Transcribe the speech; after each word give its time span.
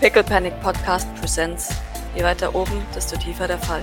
Pickle 0.00 0.22
Panic 0.22 0.52
Podcast 0.62 1.06
Presents. 1.20 1.70
Je 2.14 2.22
weiter 2.22 2.54
oben, 2.54 2.80
desto 2.94 3.16
tiefer 3.16 3.46
der 3.48 3.58
Fall. 3.58 3.82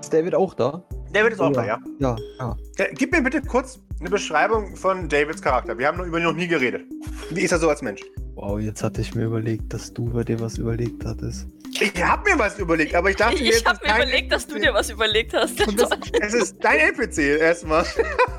Ist 0.00 0.12
David 0.12 0.34
auch 0.34 0.54
da? 0.54 0.82
David 1.12 1.32
ist 1.32 1.40
auch 1.40 1.50
Oh, 1.50 1.52
da, 1.52 1.64
ja. 1.64 1.78
Ja, 1.98 2.16
ja. 2.38 2.56
Ja, 2.78 2.84
Gib 2.92 3.12
mir 3.12 3.22
bitte 3.22 3.42
kurz 3.42 3.80
eine 4.00 4.10
Beschreibung 4.10 4.76
von 4.76 5.08
Davids 5.08 5.42
Charakter. 5.42 5.76
Wir 5.78 5.88
haben 5.88 5.98
noch 5.98 6.06
über 6.06 6.18
ihn 6.18 6.24
noch 6.24 6.32
nie 6.34 6.48
geredet. 6.48 6.82
Wie 7.30 7.40
ist 7.40 7.52
er 7.52 7.58
so 7.58 7.68
als 7.68 7.82
Mensch? 7.82 8.02
Wow, 8.34 8.58
jetzt 8.60 8.82
hatte 8.82 9.00
ich 9.00 9.14
mir 9.14 9.24
überlegt, 9.24 9.72
dass 9.72 9.92
du 9.92 10.06
über 10.08 10.24
dir 10.24 10.40
was 10.40 10.58
überlegt 10.58 11.04
hattest. 11.04 11.46
Ich 11.80 12.04
habe 12.04 12.30
mir 12.30 12.38
was 12.38 12.58
überlegt, 12.60 12.94
aber 12.94 13.10
ich 13.10 13.16
dachte, 13.16 13.34
Ich, 13.34 13.40
jetzt 13.40 13.60
ich 13.62 13.66
habe 13.66 13.78
ist 13.84 13.86
mir 13.88 13.96
überlegt, 14.04 14.32
dass 14.32 14.46
du 14.46 14.54
NPC. 14.54 14.66
dir 14.68 14.74
was 14.74 14.90
überlegt 14.90 15.34
hast. 15.34 15.58
Das, 15.60 15.90
es 16.20 16.34
ist 16.34 16.56
dein 16.60 16.78
NPC 16.94 17.40
erstmal. 17.40 17.84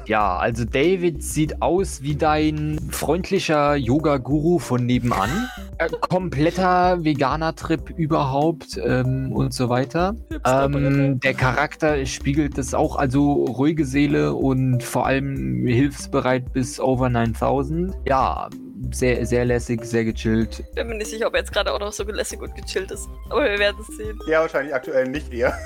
Ja, 0.07 0.37
also 0.37 0.65
David 0.65 1.23
sieht 1.23 1.63
aus 1.63 2.03
wie 2.03 2.15
dein 2.15 2.79
freundlicher 2.91 3.75
Yoga-Guru 3.75 4.59
von 4.59 4.85
nebenan. 4.85 5.49
Äh, 5.77 5.89
kompletter 5.89 7.03
Veganer-Trip 7.03 7.89
überhaupt 7.97 8.79
ähm, 8.81 9.33
und 9.33 9.53
so 9.53 9.67
weiter. 9.67 10.15
Ähm, 10.45 11.19
der 11.19 11.33
Charakter 11.33 12.05
spiegelt 12.05 12.57
das 12.57 12.73
auch, 12.73 12.95
also 12.95 13.43
ruhige 13.43 13.83
Seele 13.83 14.35
und 14.35 14.83
vor 14.83 15.05
allem 15.05 15.65
hilfsbereit 15.67 16.53
bis 16.53 16.79
over 16.79 17.09
9000. 17.09 17.93
Ja, 18.07 18.47
sehr, 18.91 19.25
sehr 19.25 19.45
lässig, 19.45 19.83
sehr 19.85 20.05
gechillt. 20.05 20.59
Ich 20.59 20.75
bin 20.75 20.87
mir 20.87 20.95
nicht 20.95 21.09
sicher, 21.09 21.27
ob 21.27 21.33
er 21.33 21.39
jetzt 21.39 21.51
gerade 21.51 21.73
auch 21.73 21.79
noch 21.79 21.91
so 21.91 22.03
lässig 22.03 22.41
und 22.41 22.55
gechillt 22.55 22.91
ist. 22.91 23.07
Aber 23.29 23.43
wir 23.43 23.59
werden 23.59 23.77
es 23.79 23.95
sehen. 23.95 24.19
Ja, 24.27 24.41
wahrscheinlich 24.41 24.73
aktuell 24.73 25.07
nicht 25.07 25.33
eher. 25.33 25.53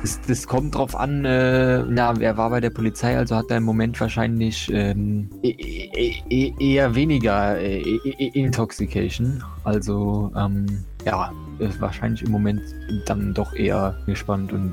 Das, 0.00 0.20
das 0.28 0.46
kommt 0.46 0.76
drauf 0.76 0.94
an, 0.94 1.24
äh, 1.24 1.82
na, 1.82 2.14
er 2.20 2.36
war 2.36 2.50
bei 2.50 2.60
der 2.60 2.70
Polizei, 2.70 3.16
also 3.16 3.34
hat 3.34 3.50
er 3.50 3.56
im 3.56 3.64
Moment 3.64 4.00
wahrscheinlich 4.00 4.70
ähm, 4.72 5.28
e 5.42 5.48
e 5.48 6.22
e 6.30 6.54
eher 6.60 6.94
weniger 6.94 7.58
äh, 7.58 7.80
e 7.80 7.98
e 8.04 8.30
Intoxication. 8.34 9.42
Also, 9.64 10.30
ähm, 10.36 10.84
ja, 11.04 11.32
ist 11.58 11.80
wahrscheinlich 11.80 12.22
im 12.22 12.30
Moment 12.30 12.62
dann 13.06 13.34
doch 13.34 13.52
eher 13.54 13.98
gespannt 14.06 14.52
und 14.52 14.72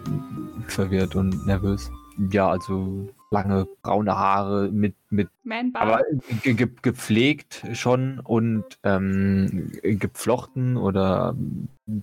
verwirrt 0.68 1.16
und 1.16 1.46
nervös. 1.48 1.90
Ja, 2.32 2.50
also 2.50 3.10
lange 3.32 3.68
braune 3.82 4.16
Haare 4.16 4.70
mit, 4.72 4.96
mit 5.10 5.30
aber 5.74 6.02
ge 6.44 6.54
ge 6.54 6.68
gepflegt 6.82 7.66
schon 7.74 8.20
und 8.20 8.64
ähm, 8.84 9.72
gepflochten 9.84 10.78
oder 10.78 11.36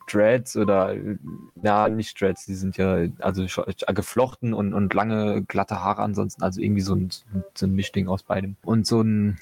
Dreads 0.06 0.56
oder 0.56 0.94
ja, 1.62 1.88
nicht 1.88 2.20
Dreads, 2.20 2.46
die 2.46 2.54
sind 2.54 2.76
ja 2.76 2.98
also 3.18 3.44
geflochten 3.88 4.54
und, 4.54 4.74
und 4.74 4.94
lange 4.94 5.42
glatte 5.42 5.82
Haare 5.82 6.02
ansonsten, 6.02 6.42
also 6.42 6.60
irgendwie 6.60 6.82
so 6.82 6.94
ein, 6.94 7.08
so 7.54 7.66
ein 7.66 7.74
Mischding 7.74 8.06
aus 8.06 8.22
beidem. 8.22 8.54
Und 8.64 8.86
so 8.86 9.00
ein 9.00 9.38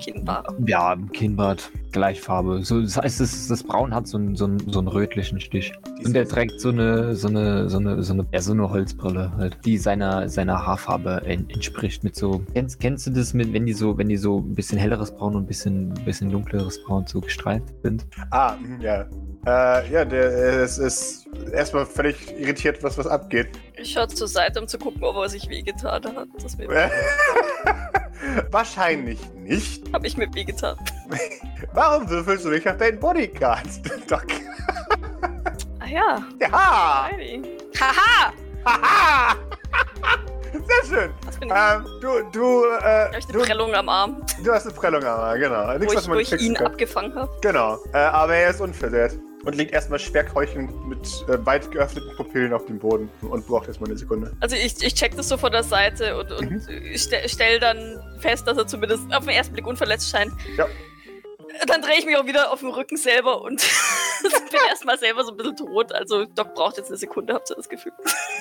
Kinnbar. 0.00 0.44
ja, 0.66 0.96
Kinnbart, 1.12 1.70
Gleichfarbe. 1.92 2.64
So, 2.64 2.82
das 2.82 2.96
heißt, 2.96 3.20
das, 3.20 3.46
das 3.46 3.62
Braun 3.62 3.94
hat 3.94 4.08
so 4.08 4.18
einen, 4.18 4.34
so, 4.34 4.46
einen, 4.46 4.58
so 4.72 4.80
einen 4.80 4.88
rötlichen 4.88 5.38
Stich. 5.40 5.72
Und 6.04 6.16
er 6.16 6.26
trägt 6.26 6.60
so 6.60 6.70
eine, 6.70 7.14
so 7.14 7.28
eine, 7.28 7.70
so 7.70 7.78
eine, 7.78 8.02
so 8.02 8.12
eine, 8.12 8.26
ja, 8.32 8.40
so 8.40 8.52
eine 8.52 8.68
Holzbrille 8.68 9.32
halt, 9.36 9.58
die 9.64 9.78
seiner, 9.78 10.28
seiner 10.28 10.66
Haarfarbe 10.66 11.22
en 11.24 11.48
entspricht 11.48 12.02
mit 12.02 12.16
so. 12.16 12.42
Kennst, 12.54 12.80
kennst 12.80 12.95
du 13.04 13.10
das 13.10 13.34
mit, 13.34 13.52
wenn 13.52 13.66
die 13.66 13.72
so, 13.72 13.98
wenn 13.98 14.08
die 14.08 14.16
so 14.16 14.38
ein 14.38 14.54
bisschen 14.54 14.78
helleres 14.78 15.10
Braun 15.14 15.34
und 15.36 15.42
ein 15.44 15.46
bisschen, 15.46 15.92
bisschen 16.04 16.30
dunkleres 16.30 16.82
Braun 16.84 17.06
so 17.06 17.20
gestreift 17.20 17.74
sind? 17.82 18.06
Ah, 18.30 18.56
mhm, 18.56 18.80
ja. 18.80 19.06
Äh, 19.46 19.92
ja, 19.92 20.04
der 20.04 20.62
ist, 20.62 20.78
ist 20.78 21.26
erstmal 21.52 21.86
völlig 21.86 22.16
irritiert, 22.38 22.82
was 22.82 22.96
was 22.98 23.06
abgeht. 23.06 23.48
Ich 23.76 23.92
schaue 23.92 24.08
zur 24.08 24.28
Seite, 24.28 24.60
um 24.60 24.66
zu 24.66 24.78
gucken, 24.78 25.02
ob 25.04 25.16
er 25.16 25.28
sich 25.28 25.48
wehgetan 25.48 26.02
hat. 26.16 26.28
Das 26.42 26.56
Wahrscheinlich 28.50 29.18
nicht. 29.34 29.92
habe 29.92 30.06
ich 30.06 30.16
mir 30.16 30.32
wehgetan. 30.34 30.76
Warum 31.74 32.08
würfelst 32.08 32.44
du 32.44 32.50
nicht 32.50 32.68
auf 32.68 32.76
deinen 32.76 32.98
Bodyguard? 32.98 33.68
Doc. 34.08 34.26
Ah 35.80 35.86
ja. 35.88 36.24
Ja! 36.40 36.50
Haha! 36.50 37.10
Haha! 37.80 38.32
Ähm, 41.54 41.84
du, 42.00 42.08
du, 42.32 42.64
äh, 42.64 43.18
ich 43.18 43.24
eine 43.24 43.32
du, 43.32 43.42
Prellung 43.42 43.74
am 43.74 43.88
Arm, 43.88 44.22
du 44.42 44.52
hast 44.52 44.66
eine 44.66 44.74
Prellung, 44.74 45.04
aber 45.04 45.38
genau. 45.38 45.68
wo 45.68 45.78
Nichts, 45.78 45.94
was 45.94 46.02
ich, 46.02 46.08
man 46.08 46.16
wo 46.16 46.20
ich 46.20 46.32
ihn 46.32 46.54
kann. 46.54 46.66
abgefangen 46.66 47.14
habe. 47.14 47.30
Genau. 47.42 47.78
Äh, 47.92 47.98
aber 47.98 48.34
er 48.34 48.50
ist 48.50 48.60
unversehrt 48.60 49.18
und 49.44 49.54
liegt 49.54 49.72
erstmal 49.72 49.98
schwer 49.98 50.24
keuchend 50.24 50.86
mit 50.88 51.06
äh, 51.28 51.44
weit 51.46 51.70
geöffneten 51.70 52.14
Pupillen 52.16 52.52
auf 52.52 52.66
dem 52.66 52.78
Boden 52.78 53.08
und 53.22 53.46
braucht 53.46 53.68
erstmal 53.68 53.88
eine 53.90 53.98
Sekunde. 53.98 54.36
Also 54.40 54.56
ich, 54.56 54.82
ich 54.82 54.94
check 54.94 55.16
das 55.16 55.28
so 55.28 55.36
von 55.36 55.52
der 55.52 55.62
Seite 55.62 56.18
und, 56.18 56.32
und 56.32 56.68
stell, 56.96 57.28
stell 57.28 57.60
dann 57.60 58.02
fest, 58.18 58.46
dass 58.46 58.58
er 58.58 58.66
zumindest 58.66 59.02
auf 59.14 59.24
den 59.24 59.34
ersten 59.34 59.54
Blick 59.54 59.66
unverletzt 59.66 60.10
scheint. 60.10 60.32
Ja. 60.56 60.66
Dann 61.66 61.80
drehe 61.80 61.98
ich 61.98 62.06
mich 62.06 62.16
auch 62.16 62.26
wieder 62.26 62.50
auf 62.50 62.60
den 62.60 62.70
Rücken 62.70 62.96
selber 62.96 63.40
und 63.40 63.62
bin 64.50 64.60
erstmal 64.68 64.98
selber 64.98 65.24
so 65.24 65.30
ein 65.30 65.36
bisschen 65.36 65.56
tot. 65.56 65.92
Also 65.92 66.24
Doc 66.24 66.54
braucht 66.54 66.76
jetzt 66.76 66.88
eine 66.88 66.96
Sekunde, 66.96 67.32
habt 67.32 67.48
ihr 67.50 67.56
das 67.56 67.68
Gefühl. 67.68 67.92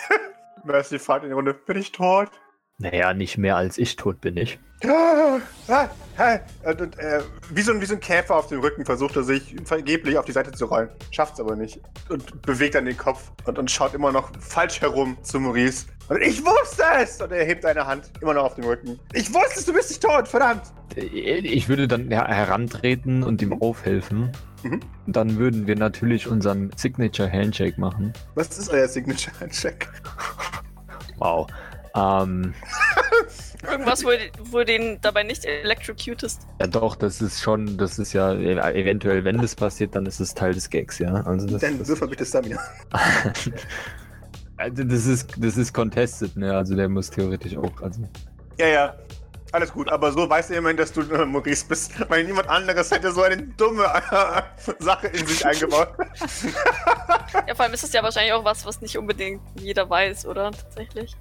Mercy 0.63 0.97
fragt 0.97 1.23
in 1.23 1.29
die 1.29 1.35
Runde, 1.35 1.53
bin 1.53 1.77
ich 1.77 1.91
tot? 1.91 2.29
Naja, 2.77 3.13
nicht 3.13 3.37
mehr 3.37 3.55
als 3.55 3.77
ich 3.77 3.95
tot 3.95 4.19
bin 4.19 4.35
ich. 4.35 4.59
Ah, 4.83 5.39
ah, 5.69 5.89
ah. 6.17 6.39
Und, 6.65 6.81
und, 6.81 6.99
äh, 6.99 7.21
wie, 7.49 7.61
so 7.61 7.71
ein, 7.71 7.79
wie 7.79 7.85
so 7.85 7.93
ein 7.93 8.01
Käfer 8.01 8.35
auf 8.35 8.47
dem 8.47 8.59
Rücken 8.59 8.83
versucht 8.85 9.15
er 9.15 9.23
sich 9.23 9.55
vergeblich 9.63 10.17
auf 10.17 10.25
die 10.25 10.33
Seite 10.33 10.51
zu 10.51 10.65
rollen. 10.65 10.89
Schafft's 11.11 11.39
aber 11.39 11.55
nicht. 11.55 11.79
Und 12.09 12.41
bewegt 12.41 12.75
dann 12.75 12.85
den 12.85 12.97
Kopf 12.97 13.31
und, 13.45 13.57
und 13.57 13.71
schaut 13.71 13.93
immer 13.93 14.11
noch 14.11 14.29
falsch 14.41 14.81
herum 14.81 15.17
zu 15.21 15.39
Maurice. 15.39 15.85
Und 16.09 16.21
ich 16.21 16.45
wusste 16.45 16.83
es! 17.01 17.21
Und 17.21 17.31
er 17.31 17.45
hebt 17.45 17.65
eine 17.65 17.87
Hand 17.87 18.11
immer 18.21 18.33
noch 18.33 18.43
auf 18.43 18.55
dem 18.55 18.65
Rücken. 18.65 18.99
Ich 19.13 19.33
wusste 19.33 19.59
es, 19.59 19.65
du 19.65 19.73
bist 19.73 19.89
nicht 19.89 20.03
tot, 20.03 20.27
verdammt! 20.27 20.63
Ich 20.95 21.69
würde 21.69 21.87
dann 21.87 22.09
her 22.09 22.27
herantreten 22.27 23.23
und 23.23 23.41
ihm 23.41 23.59
aufhelfen. 23.61 24.31
Mhm. 24.63 24.81
Dann 25.07 25.37
würden 25.37 25.65
wir 25.65 25.75
natürlich 25.75 26.27
unseren 26.27 26.71
Signature 26.75 27.31
Handshake 27.31 27.79
machen. 27.79 28.13
Was 28.35 28.57
ist 28.57 28.69
euer 28.69 28.87
Signature-Check? 28.87 29.89
Wow. 31.17 31.47
Ähm, 31.95 32.53
Irgendwas, 33.71 34.03
wo, 34.03 34.09
wo 34.51 34.59
du 34.59 34.65
den 34.65 34.99
dabei 35.01 35.23
nicht 35.23 35.45
electrocutest. 35.45 36.45
ja 36.59 36.67
doch, 36.67 36.95
das 36.95 37.21
ist 37.21 37.41
schon, 37.41 37.77
das 37.77 37.97
ist 37.97 38.13
ja 38.13 38.33
e- 38.33 38.79
eventuell, 38.79 39.23
wenn 39.23 39.37
das 39.37 39.55
passiert, 39.55 39.95
dann 39.95 40.05
ist 40.05 40.19
es 40.19 40.33
Teil 40.33 40.53
des 40.53 40.69
Gags, 40.69 40.99
ja. 40.99 41.13
Also 41.25 41.47
das, 41.47 41.61
Dann 41.61 41.87
würfel 41.87 42.07
bitte 42.07 42.25
Stamina. 42.25 42.59
also 44.57 44.83
das 44.83 45.05
ist, 45.05 45.33
das 45.37 45.57
ist 45.57 45.73
contested, 45.73 46.35
ne? 46.37 46.55
Also 46.55 46.75
der 46.75 46.89
muss 46.89 47.09
theoretisch 47.09 47.57
auch, 47.57 47.81
also. 47.81 48.01
Ja, 48.59 48.67
ja. 48.67 48.95
Alles 49.51 49.71
gut, 49.71 49.89
aber 49.89 50.11
so 50.11 50.29
weiß 50.29 50.49
er 50.49 50.57
immerhin, 50.57 50.75
dass 50.75 50.91
du 50.91 51.01
äh, 51.01 51.25
Maurice 51.25 51.65
bist, 51.65 51.93
weil 52.09 52.25
niemand 52.25 52.49
anderes 52.49 52.91
hätte 52.91 53.13
so 53.13 53.21
eine 53.21 53.37
dumme 53.41 53.85
äh, 53.85 54.41
Sache 54.83 55.07
in 55.07 55.25
sich 55.25 55.45
eingebaut. 55.45 55.89
Ja, 57.47 57.55
vor 57.55 57.63
allem 57.63 57.73
ist 57.73 57.83
es 57.85 57.93
ja 57.93 58.03
wahrscheinlich 58.03 58.33
auch 58.33 58.43
was, 58.43 58.65
was 58.65 58.81
nicht 58.81 58.97
unbedingt 58.97 59.41
jeder 59.57 59.89
weiß, 59.89 60.25
oder? 60.25 60.51
Tatsächlich. 60.51 61.15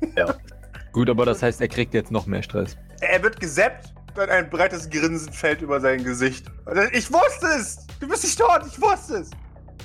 Gut, 0.95 1.11
aber 1.11 1.27
das 1.27 1.43
heißt, 1.43 1.61
er 1.61 1.67
kriegt 1.69 1.93
jetzt 1.93 2.11
noch 2.13 2.27
mehr 2.27 2.43
Stress. 2.43 2.77
Er 3.01 3.21
wird 3.23 3.41
gesäppt 3.41 3.93
und 4.17 4.31
ein 4.31 4.49
breites 4.49 4.89
Grinsen 4.89 5.33
fällt 5.33 5.61
über 5.61 5.81
sein 5.81 6.05
Gesicht. 6.05 6.47
Er, 6.67 6.95
Ich 6.95 7.13
wusste 7.13 7.47
es! 7.59 7.85
Du 7.99 8.09
bist 8.09 8.23
nicht 8.23 8.39
tot, 8.39 8.61
ich 8.67 8.81
wusste 8.81 9.17
es! 9.17 9.31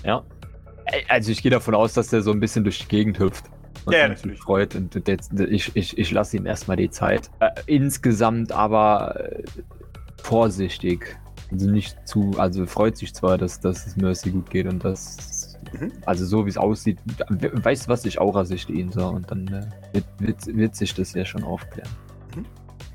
Ja. 0.05 0.23
Also 1.07 1.31
ich 1.31 1.41
gehe 1.41 1.49
davon 1.51 1.73
aus, 1.73 1.93
dass 1.93 2.09
der 2.09 2.21
so 2.21 2.31
ein 2.31 2.39
bisschen 2.39 2.63
durch 2.63 2.77
die 2.79 2.87
Gegend 2.87 3.17
hüpft. 3.19 3.45
Und 3.85 3.93
Ja, 3.93 4.07
natürlich. 4.07 4.39
freut 4.39 4.75
und 4.75 4.95
jetzt, 5.07 5.31
ich, 5.39 5.75
ich, 5.75 5.97
ich 5.97 6.11
lasse 6.11 6.37
ihm 6.37 6.45
erstmal 6.45 6.77
die 6.77 6.91
Zeit. 6.91 7.31
Äh, 7.39 7.49
insgesamt 7.65 8.51
aber 8.51 9.19
äh, 9.31 9.43
vorsichtig. 10.21 11.17
Also 11.51 11.69
nicht 11.71 11.97
zu, 12.07 12.35
also 12.37 12.67
freut 12.67 12.97
sich 12.97 13.15
zwar, 13.15 13.39
dass, 13.39 13.59
dass 13.59 13.87
es 13.87 13.95
Mercy 13.97 14.29
gut 14.29 14.49
geht 14.51 14.67
und 14.67 14.83
das, 14.85 15.17
Mhm. 15.73 15.91
also 16.05 16.25
so 16.25 16.45
wie 16.45 16.49
es 16.49 16.57
aussieht, 16.57 16.99
we- 17.29 17.51
weiß 17.63 17.87
was 17.87 18.05
ich 18.05 18.19
Aura-Sicht 18.19 18.69
ihn 18.69 18.91
so 18.91 19.05
und 19.07 19.29
dann 19.29 19.47
äh, 19.47 19.93
wird, 19.93 20.05
wird, 20.19 20.57
wird 20.57 20.75
sich 20.75 20.93
das 20.93 21.13
ja 21.13 21.25
schon 21.25 21.43
aufklären. 21.43 21.89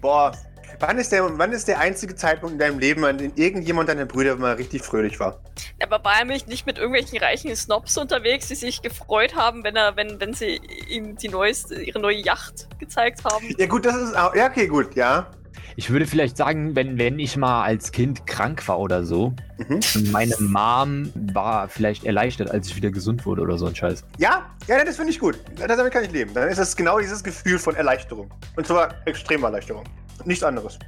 Boah, 0.00 0.32
wann 0.80 0.98
ist, 0.98 1.12
der, 1.12 1.38
wann 1.38 1.52
ist 1.52 1.66
der 1.68 1.78
einzige 1.78 2.14
Zeitpunkt 2.14 2.54
in 2.54 2.58
deinem 2.58 2.78
Leben, 2.78 3.04
an 3.04 3.16
dem 3.18 3.32
irgendjemand 3.36 3.88
deiner 3.88 4.04
Brüder 4.04 4.36
mal 4.36 4.54
richtig 4.54 4.82
fröhlich 4.82 5.18
war? 5.18 5.40
Aber 5.82 6.04
war 6.04 6.18
er 6.18 6.24
mich 6.26 6.46
nicht 6.46 6.66
mit 6.66 6.76
irgendwelchen 6.78 7.18
reichen 7.18 7.54
Snobs 7.56 7.96
unterwegs, 7.96 8.48
die 8.48 8.54
sich 8.54 8.82
gefreut 8.82 9.34
haben, 9.34 9.64
wenn 9.64 9.76
er, 9.76 9.96
wenn, 9.96 10.20
wenn 10.20 10.34
sie 10.34 10.60
ihm 10.88 11.16
die 11.16 11.28
neueste, 11.28 11.80
ihre 11.80 12.00
neue 12.00 12.16
Yacht 12.18 12.68
gezeigt 12.78 13.24
haben? 13.24 13.46
Ja 13.56 13.66
gut, 13.66 13.86
das 13.86 13.96
ist 13.96 14.16
auch, 14.16 14.34
ja 14.34 14.46
okay, 14.48 14.66
gut, 14.66 14.94
ja. 14.94 15.30
Ich 15.76 15.90
würde 15.90 16.06
vielleicht 16.06 16.36
sagen, 16.36 16.76
wenn, 16.76 16.98
wenn 16.98 17.18
ich 17.18 17.36
mal 17.36 17.62
als 17.64 17.90
Kind 17.92 18.26
krank 18.26 18.66
war 18.68 18.78
oder 18.78 19.04
so, 19.04 19.34
Mhm. 19.68 19.80
und 19.94 20.12
meine 20.12 20.34
Mom 20.40 21.10
war 21.32 21.68
vielleicht 21.68 22.04
erleichtert, 22.04 22.50
als 22.50 22.68
ich 22.68 22.76
wieder 22.76 22.90
gesund 22.90 23.24
wurde 23.26 23.42
oder 23.42 23.56
so 23.58 23.66
ein 23.66 23.74
Scheiß. 23.74 24.04
Ja, 24.18 24.46
ja, 24.68 24.84
das 24.84 24.96
finde 24.96 25.10
ich 25.10 25.18
gut. 25.20 25.38
Das- 25.56 25.76
Damit 25.76 25.92
kann 25.92 26.04
ich 26.04 26.12
leben. 26.12 26.32
Dann 26.34 26.48
ist 26.48 26.58
es 26.58 26.74
genau 26.76 26.98
dieses 27.00 27.22
Gefühl 27.22 27.58
von 27.58 27.74
Erleichterung. 27.76 28.30
Und 28.56 28.66
zwar 28.66 28.94
extreme 29.06 29.46
Erleichterung. 29.46 29.84
Nichts 30.24 30.42
anderes. 30.44 30.78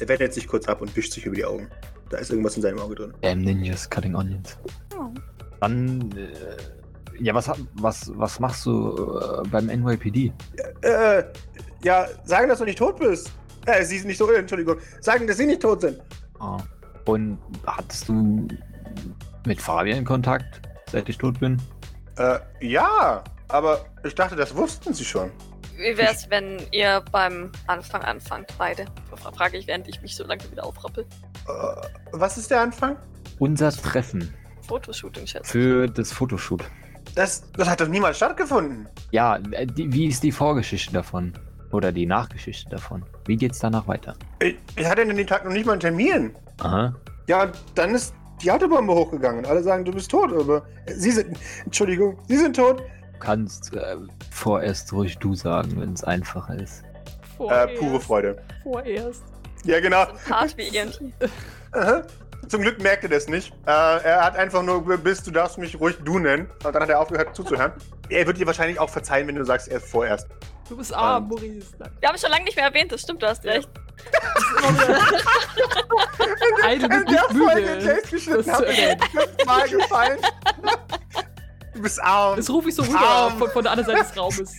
Er 0.00 0.08
wendet 0.08 0.32
sich 0.34 0.46
kurz 0.46 0.66
ab 0.68 0.80
und 0.80 0.94
wischt 0.96 1.12
sich 1.12 1.26
über 1.26 1.34
die 1.36 1.44
Augen. 1.44 1.68
Da 2.10 2.18
ist 2.18 2.30
irgendwas 2.30 2.56
in 2.56 2.62
seinem 2.62 2.78
Auge 2.78 2.94
drin. 2.94 3.14
Damn 3.22 3.40
Ninjas 3.40 3.88
Cutting 3.90 4.14
Onions. 4.14 4.56
Oh. 4.96 5.06
Dann, 5.60 6.10
äh, 6.16 7.22
ja, 7.22 7.34
was, 7.34 7.50
was, 7.74 8.10
was 8.14 8.38
machst 8.40 8.64
du 8.66 9.18
äh, 9.44 9.48
beim 9.48 9.66
NYPD? 9.66 10.32
Äh, 10.82 11.24
ja, 11.82 12.06
sagen, 12.24 12.48
dass 12.48 12.58
du 12.60 12.64
nicht 12.64 12.78
tot 12.78 12.98
bist. 12.98 13.32
Äh, 13.68 13.84
sie 13.84 13.98
sind 13.98 14.08
nicht 14.08 14.18
tot, 14.18 14.34
Entschuldigung. 14.34 14.76
Sagen, 15.00 15.26
dass 15.26 15.36
sie 15.36 15.46
nicht 15.46 15.60
tot 15.60 15.82
sind. 15.82 16.00
Ah. 16.40 16.58
Und 17.04 17.38
hattest 17.66 18.08
du 18.08 18.48
mit 19.46 19.60
Fabian 19.60 20.04
Kontakt, 20.04 20.60
seit 20.90 21.08
ich 21.08 21.18
tot 21.18 21.38
bin? 21.40 21.60
Äh, 22.16 22.38
ja, 22.60 23.22
aber 23.48 23.84
ich 24.04 24.14
dachte, 24.14 24.36
das 24.36 24.54
wussten 24.56 24.94
sie 24.94 25.04
schon. 25.04 25.30
Wie 25.76 25.96
wär's, 25.96 26.28
wenn 26.28 26.60
ihr 26.72 27.02
beim 27.12 27.52
Anfang 27.66 28.02
anfangt, 28.02 28.52
beide? 28.58 28.86
Frage 29.36 29.58
ich, 29.58 29.66
während 29.66 29.86
ich 29.86 30.00
mich 30.02 30.16
so 30.16 30.24
lange 30.24 30.42
wieder 30.50 30.64
aufrappel. 30.64 31.04
Äh, 31.46 31.86
was 32.12 32.38
ist 32.38 32.50
der 32.50 32.62
Anfang? 32.62 32.96
Unser 33.38 33.70
Treffen 33.70 34.34
Fotoshooting, 34.66 35.26
schätze 35.26 35.46
ich. 35.46 35.50
für 35.50 35.86
das 35.86 36.12
Fotoshoot. 36.12 36.64
Das, 37.14 37.50
das 37.52 37.68
hat 37.68 37.80
doch 37.80 37.88
niemals 37.88 38.16
stattgefunden. 38.16 38.88
Ja, 39.12 39.36
äh, 39.52 39.66
die, 39.66 39.92
wie 39.92 40.06
ist 40.06 40.22
die 40.22 40.32
Vorgeschichte 40.32 40.92
davon? 40.92 41.32
Oder 41.70 41.92
die 41.92 42.06
Nachgeschichte 42.06 42.70
davon? 42.70 43.04
Wie 43.26 43.36
geht's 43.36 43.58
danach 43.58 43.86
weiter? 43.88 44.14
Ich, 44.40 44.56
ich 44.76 44.86
hatte 44.86 45.02
an 45.02 45.14
dem 45.14 45.26
Tag 45.26 45.44
noch 45.44 45.52
nicht 45.52 45.66
mal 45.66 45.72
einen 45.72 45.80
Termin. 45.80 46.34
Aha. 46.60 46.94
Ja, 47.26 47.42
und 47.42 47.52
dann 47.74 47.94
ist 47.94 48.14
die 48.42 48.50
Autobombe 48.50 48.94
hochgegangen. 48.94 49.44
Alle 49.44 49.62
sagen, 49.62 49.84
du 49.84 49.92
bist 49.92 50.10
tot, 50.10 50.32
aber 50.32 50.62
sie 50.86 51.10
sind. 51.10 51.36
Entschuldigung, 51.64 52.18
sie 52.28 52.36
sind 52.36 52.56
tot. 52.56 52.80
Du 52.80 53.18
kannst 53.18 53.74
äh, 53.74 53.96
vorerst 54.30 54.92
ruhig 54.92 55.18
du 55.18 55.34
sagen, 55.34 55.80
wenn 55.80 55.92
es 55.92 56.04
einfacher 56.04 56.58
ist. 56.58 56.84
Äh, 57.38 57.78
pure 57.78 58.00
Freude. 58.00 58.42
Vorerst. 58.62 59.22
Ja, 59.64 59.80
genau. 59.80 60.06
Hart 60.30 60.56
wie. 60.56 60.70
Aha. 61.72 62.02
Zum 62.48 62.62
Glück 62.62 62.80
merkt 62.80 63.02
er 63.02 63.10
das 63.10 63.28
nicht. 63.28 63.52
Äh, 63.66 63.70
er 63.70 64.24
hat 64.24 64.36
einfach 64.36 64.62
nur 64.62 64.82
bis, 64.98 65.22
du 65.22 65.30
darfst 65.30 65.58
mich 65.58 65.78
ruhig 65.78 65.96
du 66.04 66.18
nennen. 66.18 66.48
Und 66.64 66.74
dann 66.74 66.82
hat 66.82 66.88
er 66.88 67.00
aufgehört 67.00 67.34
zuzuhören. 67.36 67.72
Er 68.08 68.26
wird 68.26 68.38
dir 68.38 68.46
wahrscheinlich 68.46 68.80
auch 68.80 68.88
verzeihen, 68.88 69.26
wenn 69.28 69.34
du 69.34 69.44
sagst, 69.44 69.68
er 69.68 69.78
ist 69.78 69.90
vorerst. 69.90 70.26
Du 70.68 70.76
bist 70.76 70.92
arm, 70.94 71.24
Ähm. 71.24 71.28
Maurice. 71.28 71.66
Wir 72.00 72.08
haben 72.08 72.18
schon 72.18 72.30
lange 72.30 72.44
nicht 72.44 72.56
mehr 72.56 72.66
erwähnt, 72.66 72.92
das 72.92 73.00
stimmt, 73.02 73.22
du 73.22 73.26
hast 73.28 73.44
recht. 73.44 73.68
Ey, 76.66 76.78
du 76.78 76.88
bist 76.88 77.00
In 77.00 77.06
der 77.06 77.22
nicht 77.22 77.32
müde. 77.32 77.60
in 77.60 77.84
der 77.84 78.04
ich 78.04 78.10
geschnitten 78.10 78.48
erwähnen. 78.48 79.00
fünfmal 79.10 79.68
gefallen. 79.68 80.18
du 81.74 81.82
bist 81.82 82.02
arm. 82.02 82.36
Das 82.36 82.50
rufe 82.50 82.68
ich 82.68 82.74
so 82.74 82.82
rüber 82.82 83.00
Arm. 83.00 83.38
von, 83.38 83.50
von 83.50 83.62
der 83.62 83.72
anderen 83.72 83.90
Seite 83.96 84.08
des 84.08 84.16
Raumes. 84.16 84.56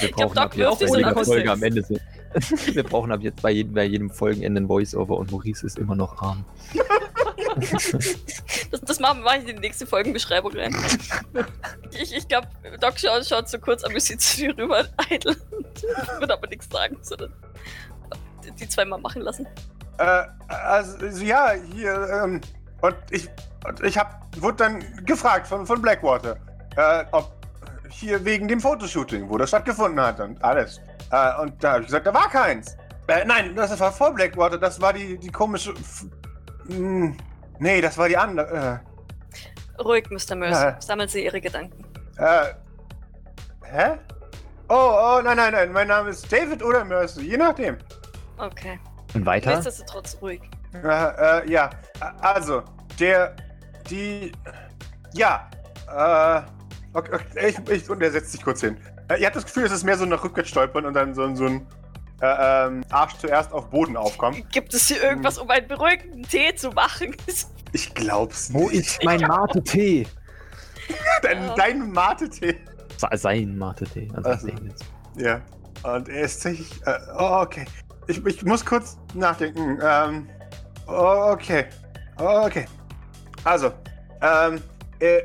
Wir 0.00 0.08
glaub, 0.10 0.34
brauchen 0.34 0.38
ab 0.38 0.54
jetzt 0.56 0.80
bei 0.92 0.96
jeder 0.98 1.24
Folge 1.24 1.50
am 1.52 1.62
Ende 1.62 1.82
sind. 1.82 2.00
Wir 2.74 2.82
brauchen 2.82 3.12
ab 3.12 3.20
jetzt 3.22 3.40
bei 3.42 3.52
jedem, 3.52 3.74
bei 3.74 3.84
jedem 3.84 4.10
Folgenende 4.10 4.60
ein 4.62 4.66
Voice-Over 4.66 5.16
und 5.18 5.30
Maurice 5.30 5.64
ist 5.64 5.78
immer 5.78 5.94
noch 5.94 6.20
arm. 6.20 6.44
Das, 8.70 8.80
das 8.80 9.00
machen 9.00 9.22
wir 9.22 9.34
in 9.36 9.46
die 9.46 9.52
nächste 9.54 9.86
Folgenbeschreibung 9.86 10.52
rein. 10.56 10.74
Ich, 11.92 12.14
ich 12.14 12.26
glaube, 12.28 12.48
Doc 12.80 12.98
schaut, 12.98 13.24
schaut 13.26 13.48
so 13.48 13.58
kurz 13.58 13.84
amüsiert 13.84 14.20
zu 14.20 14.36
dir 14.38 14.58
rüber, 14.58 14.84
eitel. 15.10 15.36
Wird 16.18 16.30
aber 16.32 16.46
nichts 16.48 16.68
sagen, 16.70 16.96
sondern 17.02 17.32
die- 18.44 18.50
die 18.52 18.68
zwei 18.68 18.84
mal 18.84 18.98
machen 18.98 19.22
lassen. 19.22 19.46
Äh, 19.98 20.22
also, 20.48 20.96
ja, 21.22 21.52
hier, 21.72 22.08
ähm, 22.24 22.40
und 22.80 22.96
ich, 23.10 23.28
und 23.66 23.82
ich 23.84 23.96
hab, 23.96 24.20
wurde 24.38 24.56
dann 24.56 25.04
gefragt 25.04 25.46
von, 25.46 25.66
von 25.66 25.80
Blackwater, 25.80 26.36
äh, 26.76 27.04
ob 27.12 27.32
hier 27.90 28.24
wegen 28.24 28.48
dem 28.48 28.60
Fotoshooting, 28.60 29.28
wo 29.28 29.38
das 29.38 29.50
stattgefunden 29.50 30.00
hat 30.04 30.18
und 30.20 30.42
alles. 30.42 30.80
Äh, 31.10 31.40
und 31.40 31.62
da 31.62 31.72
habe 31.72 31.80
ich 31.82 31.86
gesagt, 31.86 32.06
da 32.06 32.14
war 32.14 32.28
keins. 32.28 32.76
Äh, 33.06 33.24
nein, 33.24 33.54
das 33.54 33.78
war 33.78 33.92
vor 33.92 34.12
Blackwater, 34.12 34.58
das 34.58 34.80
war 34.80 34.92
die, 34.92 35.16
die 35.18 35.28
komische, 35.30 35.70
F 35.72 36.06
Hm, 36.66 37.14
nee, 37.58 37.80
das 37.80 37.96
war 37.98 38.08
die 38.08 38.16
andere, 38.16 38.80
Ruhig, 39.82 40.08
Mr. 40.10 40.36
Mercer. 40.36 40.68
Ja. 40.70 40.80
Sammeln 40.80 41.08
Sie 41.08 41.24
Ihre 41.24 41.40
Gedanken. 41.40 41.84
äh, 42.18 42.48
äh, 42.50 42.54
hä? 43.64 43.98
Oh, 44.68 44.74
oh, 45.18 45.20
nein, 45.22 45.36
nein, 45.36 45.52
nein, 45.52 45.72
mein 45.72 45.88
Name 45.88 46.10
ist 46.10 46.30
David 46.32 46.62
oder 46.62 46.84
Mercy, 46.84 47.22
je 47.22 47.36
nachdem. 47.36 47.76
Okay. 48.38 48.78
Und 49.14 49.26
weiter? 49.26 49.50
Nichtsdestotrotz 49.50 50.16
ruhig. 50.22 50.40
Äh, 50.72 50.78
äh, 51.42 51.50
ja, 51.50 51.70
also, 52.20 52.62
der, 52.98 53.34
die, 53.90 54.32
ja, 55.12 55.48
äh, 55.88 56.42
okay, 56.96 57.10
okay, 57.14 57.48
ich, 57.48 57.68
ich, 57.70 57.90
und 57.90 58.02
er 58.02 58.10
setzt 58.12 58.32
sich 58.32 58.42
kurz 58.42 58.60
hin. 58.60 58.76
Äh, 59.08 59.20
ihr 59.20 59.26
habt 59.26 59.36
das 59.36 59.44
Gefühl, 59.44 59.64
es 59.64 59.72
ist 59.72 59.84
mehr 59.84 59.96
so 59.98 60.04
nach 60.06 60.22
rückwärts 60.24 60.48
stolpern 60.50 60.86
und 60.86 60.94
dann 60.94 61.14
so, 61.14 61.24
ein- 61.24 61.36
so 61.36 61.46
ein 61.46 61.66
äh, 62.20 62.66
ähm, 62.66 62.84
Arsch 62.90 63.14
zuerst 63.18 63.52
auf 63.52 63.70
Boden 63.70 63.96
aufkommen. 63.96 64.46
Gibt 64.52 64.72
es 64.74 64.88
hier 64.88 65.02
irgendwas, 65.02 65.38
um 65.38 65.50
einen 65.50 65.66
beruhigenden 65.68 66.22
Tee 66.24 66.54
zu 66.54 66.70
machen? 66.70 67.16
Ich 67.76 67.92
glaub's 67.92 68.52
Wo 68.54 68.68
nicht. 68.68 68.86
ist 68.86 69.04
mein 69.04 69.20
Mate-Tee? 69.22 70.06
Dein, 71.22 71.50
dein 71.56 71.90
Mate-Tee. 71.90 72.54
Se- 72.98 73.08
Sein 73.18 73.58
Mate-Tee. 73.58 74.08
Also 74.14 74.30
Ach 74.30 74.38
so. 74.38 74.46
den 74.46 74.66
jetzt. 74.68 74.84
Ja, 75.16 75.40
und 75.82 76.08
er 76.08 76.20
ist 76.22 76.40
sich, 76.40 76.70
äh, 76.86 76.96
oh, 77.18 77.40
okay. 77.42 77.64
Ich, 78.06 78.24
ich 78.24 78.44
muss 78.44 78.64
kurz 78.64 78.96
nachdenken. 79.14 79.80
Ähm, 79.82 80.28
oh, 80.86 81.30
okay. 81.32 81.64
Oh, 82.20 82.42
okay. 82.46 82.66
Also, 83.42 83.72
ähm, 84.22 84.62
äh, 85.00 85.22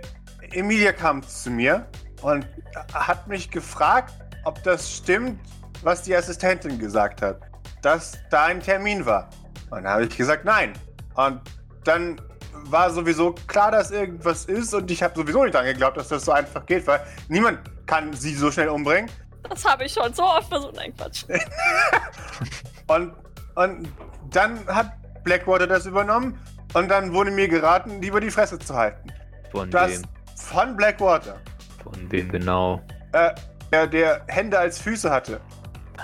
Emilia 0.52 0.92
kam 0.92 1.22
zu 1.22 1.52
mir 1.52 1.86
und 2.24 2.48
hat 2.96 3.28
mich 3.28 3.52
gefragt, 3.52 4.14
ob 4.46 4.64
das 4.64 4.92
stimmt, 4.92 5.40
was 5.82 6.04
die 6.04 6.16
Assistentin 6.16 6.78
gesagt 6.80 7.22
hat, 7.22 7.40
dass 7.82 8.18
da 8.30 8.46
ein 8.46 8.60
Termin 8.60 9.06
war. 9.06 9.30
Und 9.70 9.84
da 9.84 9.92
habe 9.92 10.06
ich 10.06 10.16
gesagt, 10.18 10.46
nein. 10.46 10.74
Und 11.16 11.42
dann 11.84 12.20
war 12.66 12.90
sowieso 12.90 13.34
klar, 13.48 13.72
dass 13.72 13.92
irgendwas 13.92 14.46
ist 14.46 14.74
und 14.74 14.90
ich 14.92 15.02
habe 15.02 15.16
sowieso 15.16 15.44
nicht 15.44 15.56
dran 15.56 15.66
geglaubt, 15.66 15.98
dass 15.98 16.10
das 16.10 16.26
so 16.26 16.32
einfach 16.32 16.66
geht, 16.66 16.86
weil 16.88 17.00
niemand 17.30 17.60
kann 17.86 18.14
sie 18.14 18.36
so 18.36 18.52
schnell 18.52 18.70
umbringen. 18.70 19.10
Das 19.50 19.64
habe 19.66 19.86
ich 19.86 19.94
schon 19.94 20.14
so 20.14 20.24
oft 20.24 20.50
versucht. 20.50 20.76
Nein, 20.76 20.94
Quatsch. 20.96 21.24
Und, 22.88 23.14
und 23.56 23.88
dann 24.32 24.66
hat 24.68 24.92
Blackwater 25.24 25.68
das 25.68 25.86
übernommen 25.86 26.40
und 26.74 26.90
dann 26.90 27.14
wurde 27.14 27.30
mir 27.30 27.48
geraten, 27.48 28.02
lieber 28.02 28.20
die 28.20 28.32
Fresse 28.32 28.58
zu 28.58 28.74
halten. 28.76 29.12
Von 29.52 29.70
Das 29.70 29.92
wem? 29.92 30.02
von 30.36 30.76
Blackwater, 30.76 31.38
Von 31.84 32.12
wem 32.12 32.30
genau? 32.32 32.82
äh, 33.12 33.30
der, 33.72 33.86
der 33.86 34.22
Hände 34.28 34.58
als 34.58 34.80
Füße 34.80 35.12
hatte. 35.12 35.40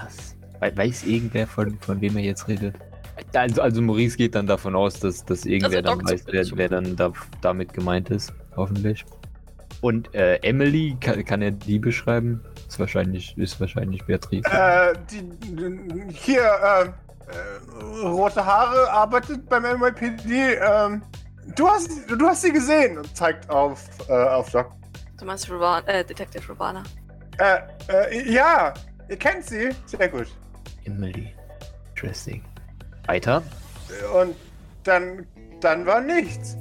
Was? 0.03 0.35
We- 0.59 0.77
Weiß 0.77 1.03
irgendwer, 1.03 1.47
von, 1.47 1.77
von 1.79 1.99
wem 2.01 2.17
er 2.17 2.23
jetzt 2.23 2.47
redet? 2.47 2.75
Also, 3.33 3.61
also 3.61 3.81
Maurice 3.81 4.17
geht 4.17 4.35
dann 4.35 4.47
davon 4.47 4.75
aus, 4.75 4.99
dass, 4.99 5.23
dass 5.25 5.45
irgendwer 5.45 5.77
Also 5.85 5.97
dann 5.99 6.09
weiß, 6.09 6.23
wer, 6.27 6.45
wer 6.57 6.69
dann 6.69 6.95
da, 6.95 7.11
damit 7.41 7.73
gemeint 7.73 8.09
ist. 8.09 8.33
Hoffentlich. 8.55 9.05
Und 9.81 10.13
äh, 10.15 10.37
Emily, 10.37 10.97
kann, 10.99 11.23
kann 11.25 11.41
er 11.41 11.51
die 11.51 11.79
beschreiben? 11.79 12.41
Ist 12.67 12.79
wahrscheinlich, 12.79 13.37
ist 13.37 13.59
wahrscheinlich 13.59 14.03
Beatrice. 14.05 14.45
Äh, 14.51 14.93
die, 15.11 15.21
die, 15.39 16.13
hier, 16.13 16.41
äh, 16.41 16.85
äh, 16.85 18.05
rote 18.05 18.45
Haare, 18.45 18.89
arbeitet 18.91 19.47
beim 19.49 19.63
NYPD. 19.63 20.55
Ähm, 20.55 21.01
du, 21.55 21.67
hast, 21.67 21.89
du 22.09 22.25
hast 22.25 22.41
sie 22.41 22.51
gesehen 22.51 22.97
und 22.97 23.15
zeigt 23.15 23.49
auf, 23.49 23.83
äh, 24.09 24.13
auf 24.13 24.49
Doc. 24.51 24.71
Du 25.19 25.25
meinst 25.25 25.49
Ravana, 25.49 25.85
äh, 25.87 26.03
Detective 26.03 26.49
Ravana. 26.49 26.83
Äh, 27.37 27.59
äh, 27.91 28.31
ja, 28.33 28.73
ihr 29.09 29.17
kennt 29.17 29.45
sie. 29.45 29.69
Sehr 29.85 30.09
gut. 30.09 30.27
Emily. 30.85 31.33
Interesting. 31.89 32.43
Weiter? 33.07 33.43
Und 34.19 34.35
dann, 34.83 35.25
dann 35.61 35.85
war 35.85 36.01
nichts. 36.01 36.57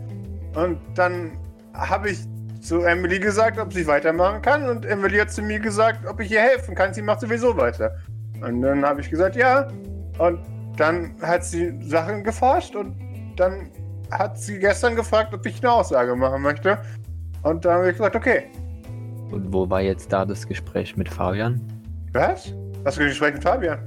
Und 0.54 0.78
dann 0.94 1.32
habe 1.74 2.10
ich 2.10 2.18
zu 2.60 2.80
Emily 2.80 3.18
gesagt, 3.18 3.58
ob 3.58 3.72
sie 3.72 3.86
weitermachen 3.86 4.40
kann. 4.42 4.68
Und 4.68 4.86
Emily 4.86 5.18
hat 5.18 5.32
zu 5.32 5.42
mir 5.42 5.58
gesagt, 5.58 6.06
ob 6.06 6.20
ich 6.20 6.30
ihr 6.30 6.40
helfen 6.40 6.74
kann. 6.74 6.94
Sie 6.94 7.02
macht 7.02 7.20
sowieso 7.20 7.56
weiter. 7.56 7.96
Und 8.40 8.62
dann 8.62 8.84
habe 8.84 9.00
ich 9.00 9.10
gesagt, 9.10 9.36
ja. 9.36 9.68
Und 10.18 10.40
dann 10.76 11.14
hat 11.20 11.44
sie 11.44 11.78
Sachen 11.82 12.24
geforscht 12.24 12.74
und 12.74 12.96
dann 13.36 13.70
hat 14.10 14.38
sie 14.38 14.58
gestern 14.58 14.96
gefragt, 14.96 15.34
ob 15.34 15.44
ich 15.46 15.58
eine 15.62 15.72
Aussage 15.72 16.14
machen 16.14 16.42
möchte. 16.42 16.78
Und 17.42 17.64
dann 17.64 17.78
habe 17.78 17.90
ich 17.90 17.96
gesagt, 17.96 18.16
okay. 18.16 18.44
Und 19.30 19.52
wo 19.52 19.68
war 19.68 19.80
jetzt 19.80 20.12
da 20.12 20.24
das 20.24 20.46
Gespräch 20.46 20.96
mit 20.96 21.08
Fabian? 21.08 21.60
Was? 22.14 22.54
Hast 22.84 22.96
du 22.96 23.02
ein 23.02 23.08
Gespräch 23.08 23.34
mit 23.34 23.42
Fabian? 23.42 23.78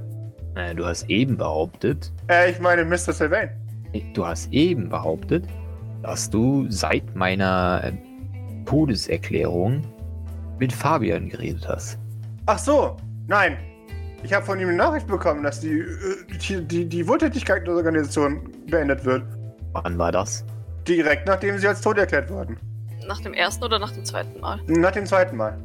Äh, 0.54 0.74
du 0.74 0.84
hast 0.84 1.08
eben 1.08 1.36
behauptet, 1.38 2.12
Äh, 2.28 2.50
ich 2.50 2.60
meine 2.60 2.84
Mr. 2.84 3.12
Sylvain. 3.12 3.48
du 4.12 4.26
hast 4.26 4.52
eben 4.52 4.90
behauptet, 4.90 5.46
dass 6.02 6.28
du 6.28 6.66
seit 6.70 7.16
meiner 7.16 7.80
äh, 7.84 7.92
Todeserklärung 8.66 9.82
mit 10.58 10.72
Fabian 10.74 11.30
geredet 11.30 11.66
hast. 11.66 11.98
Ach 12.46 12.58
so, 12.58 12.96
nein. 13.28 13.56
Ich 14.22 14.32
habe 14.34 14.44
von 14.44 14.58
ihm 14.60 14.68
eine 14.68 14.76
Nachricht 14.76 15.06
bekommen, 15.06 15.42
dass 15.42 15.60
die, 15.60 15.78
äh, 15.78 15.86
die, 16.48 16.64
die, 16.66 16.84
die 16.86 17.08
Wohltätigkeitsorganisation 17.08 18.40
beendet 18.66 19.04
wird. 19.06 19.22
Wann 19.72 19.96
war 19.96 20.12
das? 20.12 20.44
Direkt 20.86 21.26
nachdem 21.26 21.56
sie 21.58 21.66
als 21.68 21.80
tot 21.80 21.96
erklärt 21.96 22.28
wurden. 22.30 22.58
Nach 23.06 23.20
dem 23.22 23.32
ersten 23.32 23.64
oder 23.64 23.78
nach 23.78 23.92
dem 23.92 24.04
zweiten 24.04 24.38
Mal? 24.40 24.60
Nach 24.66 24.90
dem 24.90 25.06
zweiten 25.06 25.36
Mal. 25.36 25.56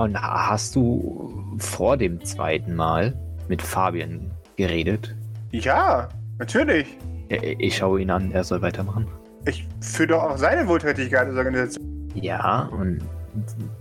Und 0.00 0.18
hast 0.18 0.76
du 0.76 1.30
vor 1.58 1.98
dem 1.98 2.24
zweiten 2.24 2.74
Mal 2.74 3.12
mit 3.48 3.60
Fabian 3.60 4.30
geredet? 4.56 5.14
Ja, 5.50 6.08
natürlich. 6.38 6.96
Ich 7.28 7.76
schaue 7.76 8.00
ihn 8.00 8.10
an, 8.10 8.32
er 8.32 8.42
soll 8.42 8.62
weitermachen. 8.62 9.06
Ich 9.44 9.68
führe 9.82 10.08
doch 10.08 10.22
auch 10.22 10.36
seine 10.38 10.66
Wohltätigkeitsorganisation. 10.66 12.10
Ja, 12.14 12.70
und 12.72 13.00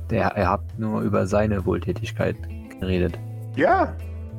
der, 0.10 0.26
er 0.36 0.50
hat 0.50 0.62
nur 0.78 1.04
über 1.04 1.26
seine 1.26 1.66
Wohltätigkeit 1.66 2.36
geredet. 2.82 3.18
Ja, 3.56 3.96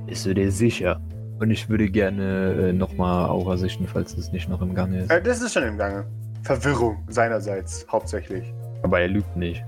Bist 0.07 0.27
du 0.27 0.35
dir 0.35 0.53
sicher? 0.53 1.01
Und 1.39 1.51
ich 1.51 1.71
würde 1.71 1.89
gerne 1.89 2.69
äh, 2.69 2.73
nochmal 2.75 3.31
Aura 3.31 3.57
sichten, 3.57 3.87
falls 3.87 4.15
es 4.19 4.33
nicht 4.33 4.51
noch 4.51 4.61
im 4.61 4.75
Gange 4.75 5.05
ist. 5.05 5.11
Äh, 5.11 5.23
das 5.23 5.41
ist 5.41 5.55
schon 5.55 5.63
im 5.63 5.79
Gange. 5.79 6.05
Verwirrung 6.43 6.99
seinerseits, 7.09 7.87
hauptsächlich. 7.91 8.53
Aber 8.83 9.01
er 9.01 9.09
lügt 9.09 9.35
nicht. 9.35 9.65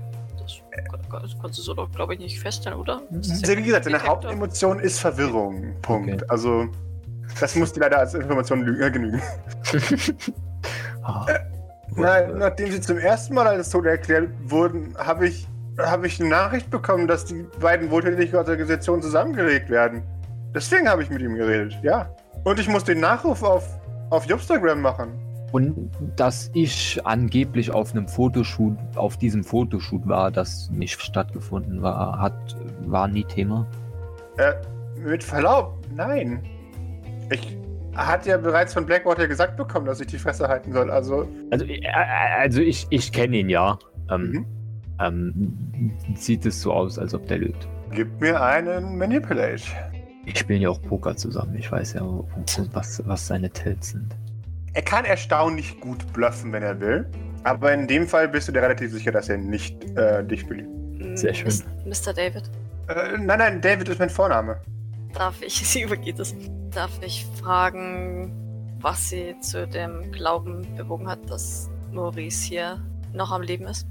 Das, 1.11 1.35
kannst 1.41 1.59
du 1.59 1.63
so 1.63 1.73
doch, 1.73 1.91
glaube 1.91 2.13
ich, 2.13 2.19
nicht 2.19 2.39
feststellen, 2.39 2.77
oder? 2.77 3.01
Ist 3.11 3.31
Also, 3.31 3.57
wie 3.57 3.63
gesagt, 3.63 3.85
seine 3.85 3.97
Detektor. 3.97 4.15
Hauptemotion 4.15 4.79
ist 4.79 4.99
Verwirrung. 4.99 5.75
Punkt. 5.81 6.13
Okay. 6.13 6.25
Also, 6.27 6.67
das 7.39 7.55
muss 7.55 7.73
dir 7.73 7.81
leider 7.81 7.99
als 7.99 8.13
Information 8.13 8.81
äh, 8.81 8.91
genügen. 8.91 9.21
Ah. 11.05 11.25
Nein, 11.97 12.37
nachdem 12.37 12.71
sie 12.71 12.79
zum 12.79 12.97
ersten 12.97 13.33
Mal 13.33 13.45
als 13.45 13.69
tot 13.69 13.85
erklärt 13.85 14.29
wurden, 14.45 14.95
habe 14.97 15.27
ich, 15.27 15.47
habe 15.77 16.07
ich 16.07 16.17
eine 16.21 16.29
Nachricht 16.29 16.69
bekommen, 16.69 17.09
dass 17.09 17.25
die 17.25 17.45
beiden 17.59 17.91
wohltätigen 17.91 18.37
Organisationen 18.37 19.01
zusammengelegt 19.01 19.69
werden. 19.69 20.01
Deswegen 20.55 20.87
habe 20.87 21.03
ich 21.03 21.09
mit 21.09 21.21
ihm 21.21 21.35
geredet, 21.35 21.77
ja. 21.83 22.09
Und 22.45 22.57
ich 22.59 22.69
muss 22.69 22.85
den 22.85 23.01
Nachruf 23.01 23.43
auf, 23.43 23.67
auf 24.11 24.29
Instagram 24.29 24.81
machen. 24.81 25.19
Und 25.53 25.91
dass 26.15 26.49
ich 26.53 26.99
angeblich 27.05 27.71
auf 27.71 27.91
einem 27.91 28.07
Fotoshoot, 28.07 28.75
auf 28.95 29.17
diesem 29.17 29.43
Fotoshoot 29.43 30.07
war, 30.07 30.31
das 30.31 30.69
nicht 30.71 30.99
stattgefunden 30.99 31.81
war, 31.81 32.19
hat, 32.19 32.33
war 32.85 33.07
nie 33.07 33.23
Thema. 33.23 33.67
Äh, 34.37 34.53
mit 34.99 35.23
Verlaub, 35.23 35.77
nein. 35.95 36.41
Ich 37.31 37.55
hatte 37.95 38.29
ja 38.29 38.37
bereits 38.37 38.73
von 38.73 38.85
Blackwater 38.85 39.27
gesagt 39.27 39.55
bekommen, 39.55 39.85
dass 39.85 40.01
ich 40.01 40.07
die 40.07 40.17
Fresse 40.17 40.47
halten 40.47 40.73
soll. 40.73 40.89
Also, 40.89 41.27
Also, 41.51 41.65
äh, 41.65 41.81
also 42.39 42.59
ich, 42.59 42.87
ich 42.89 43.11
kenne 43.11 43.37
ihn 43.37 43.49
ja. 43.49 43.77
Ähm, 44.09 44.31
Mhm. 44.31 44.45
ähm, 44.99 45.91
sieht 46.15 46.45
es 46.47 46.61
so 46.63 46.73
aus, 46.73 46.97
als 46.97 47.13
ob 47.13 47.27
der 47.27 47.37
lügt. 47.37 47.67
gib 47.91 48.19
mir 48.19 48.41
einen 48.41 48.97
Manipulate. 48.97 49.61
Wir 50.25 50.35
spielen 50.35 50.61
ja 50.61 50.69
auch 50.69 50.81
Poker 50.81 51.15
zusammen. 51.15 51.55
Ich 51.59 51.71
weiß 51.71 51.93
ja, 51.93 52.01
was, 52.71 53.03
was 53.05 53.27
seine 53.27 53.51
Tells 53.51 53.89
sind. 53.91 54.15
Er 54.73 54.81
kann 54.81 55.05
erstaunlich 55.05 55.79
gut 55.79 56.11
bluffen, 56.13 56.51
wenn 56.51 56.63
er 56.63 56.79
will. 56.79 57.05
Aber 57.43 57.73
in 57.73 57.87
dem 57.87 58.07
Fall 58.07 58.27
bist 58.29 58.47
du 58.47 58.51
dir 58.51 58.61
relativ 58.61 58.91
sicher, 58.91 59.11
dass 59.11 59.29
er 59.29 59.37
nicht 59.37 59.83
äh, 59.97 60.23
dich 60.23 60.47
beliebt. 60.47 60.69
Sehr 61.17 61.33
schön. 61.33 61.51
Mr. 61.85 62.13
David, 62.13 62.49
Äh, 62.87 63.17
nein, 63.17 63.39
nein, 63.39 63.61
David 63.61 63.89
ist 63.89 63.99
mein 63.99 64.09
Vorname. 64.09 64.59
darf 65.13 65.41
ich, 65.41 65.53
sie 65.67 65.81
übergeht 65.83 66.19
es, 66.19 66.33
darf 66.71 66.91
ich 67.01 67.25
fragen, 67.41 68.31
was 68.81 69.09
sie 69.09 69.35
zu 69.41 69.67
dem 69.67 70.11
Glauben 70.11 70.65
bewogen 70.75 71.07
hat, 71.07 71.19
dass 71.29 71.69
Maurice 71.91 72.47
hier 72.47 72.81
noch 73.13 73.31
am 73.31 73.41
Leben 73.41 73.65
ist? 73.67 73.85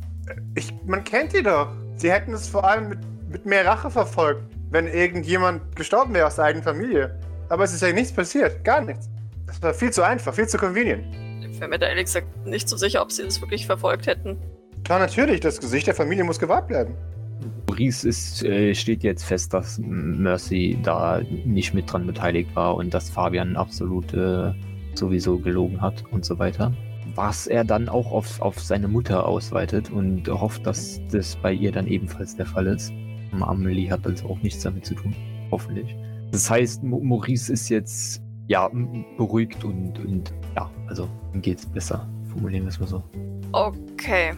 Ich, 0.55 0.73
man 0.85 1.05
kennt 1.05 1.33
die 1.33 1.43
doch. 1.43 1.69
Sie 1.97 2.11
hätten 2.11 2.33
es 2.33 2.49
vor 2.49 2.65
allem 2.65 2.89
mit, 2.89 2.99
mit 3.31 3.47
mehr 3.47 3.65
Rache 3.67 3.91
verfolgt, 3.91 4.43
wenn 4.71 4.87
irgendjemand 4.89 5.77
gestorben 5.77 6.15
wäre 6.15 6.27
aus 6.27 6.37
der 6.37 6.47
eigenen 6.47 6.65
Familie. 6.65 7.19
Aber 7.49 7.65
es 7.65 7.73
ist 7.75 7.83
ja 7.83 7.93
nichts 7.93 8.12
passiert. 8.12 8.65
Gar 8.65 8.81
nichts. 8.83 9.09
Das 9.53 9.63
war 9.63 9.75
viel 9.75 9.91
zu 9.91 10.03
einfach, 10.03 10.33
viel 10.33 10.49
zu 10.49 10.57
convenient. 10.57 11.05
Ich 11.43 11.61
bin 11.61 11.69
mir 11.69 11.79
da 11.79 11.87
ehrlich 11.87 12.07
gesagt 12.07 12.47
nicht 12.47 12.69
so 12.69 12.77
sicher, 12.77 13.03
ob 13.03 13.13
sie 13.13 13.23
das 13.23 13.41
wirklich 13.41 13.67
verfolgt 13.67 14.07
hätten. 14.07 14.39
Klar, 14.83 14.99
natürlich, 14.99 15.41
das 15.41 15.61
Gesicht 15.61 15.87
der 15.87 15.95
Familie 15.95 16.25
muss 16.25 16.39
gewahrt 16.39 16.69
bleiben. 16.69 16.97
Maurice 17.69 18.09
ist, 18.09 18.43
äh, 18.45 18.75
steht 18.75 19.03
jetzt 19.03 19.25
fest, 19.25 19.53
dass 19.53 19.79
Mercy 19.79 20.79
da 20.83 21.21
nicht 21.45 21.75
mit 21.75 21.93
dran 21.93 22.07
beteiligt 22.07 22.55
war 22.57 22.77
und 22.77 22.95
dass 22.95 23.11
Fabian 23.11 23.57
absolut 23.57 24.13
äh, 24.15 24.53
sowieso 24.95 25.39
gelogen 25.39 25.81
hat 25.81 26.03
und 26.11 26.25
so 26.25 26.39
weiter. 26.39 26.73
Was 27.15 27.47
er 27.47 27.65
dann 27.65 27.89
auch 27.89 28.11
auf, 28.11 28.41
auf 28.41 28.59
seine 28.59 28.89
Mutter 28.89 29.27
ausweitet 29.27 29.91
und 29.91 30.29
hofft, 30.29 30.67
dass 30.67 30.99
das 31.11 31.37
bei 31.37 31.53
ihr 31.53 31.73
dann 31.73 31.87
ebenfalls 31.87 32.37
der 32.37 32.47
Fall 32.47 32.67
ist. 32.69 32.91
Amelie 33.39 33.91
hat 33.91 34.07
also 34.07 34.31
auch 34.31 34.39
nichts 34.43 34.63
damit 34.63 34.87
zu 34.87 34.95
tun. 34.95 35.15
Hoffentlich. 35.51 35.95
Das 36.31 36.49
heißt, 36.49 36.83
Maurice 36.83 37.53
ist 37.53 37.69
jetzt 37.69 38.23
ja 38.49 38.69
beruhigt 39.17 39.65
und, 39.65 39.99
und 39.99 40.33
ja, 40.57 40.71
also 40.89 41.09
ihm 41.35 41.43
geht's 41.43 41.67
besser. 41.67 42.07
Formulieren 42.31 42.65
wir 42.65 42.71
es 42.71 42.81
mal 42.81 42.87
so. 42.87 43.03
Okay. 43.53 44.33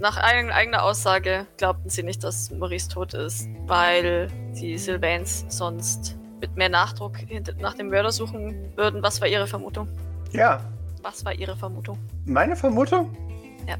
Nach 0.00 0.16
eigen- 0.16 0.50
eigener 0.50 0.82
Aussage 0.84 1.46
glaubten 1.56 1.88
sie 1.90 2.02
nicht, 2.04 2.22
dass 2.22 2.50
Maurice 2.52 2.88
tot 2.88 3.14
ist, 3.14 3.48
weil 3.66 4.28
die 4.60 4.78
Sylvains 4.78 5.44
sonst 5.48 6.16
mit 6.40 6.54
mehr 6.56 6.68
Nachdruck 6.68 7.14
nach 7.60 7.74
dem 7.74 7.88
Mörder 7.88 8.12
suchen 8.12 8.54
würden. 8.76 9.02
Was 9.02 9.20
war 9.20 9.26
ihre 9.26 9.46
Vermutung? 9.48 9.88
Ja, 10.32 10.60
Was 11.02 11.24
war 11.24 11.34
ihre 11.34 11.56
Vermutung? 11.56 11.98
meine 12.26 12.54
Vermutung? 12.54 13.16
Ja. 13.66 13.76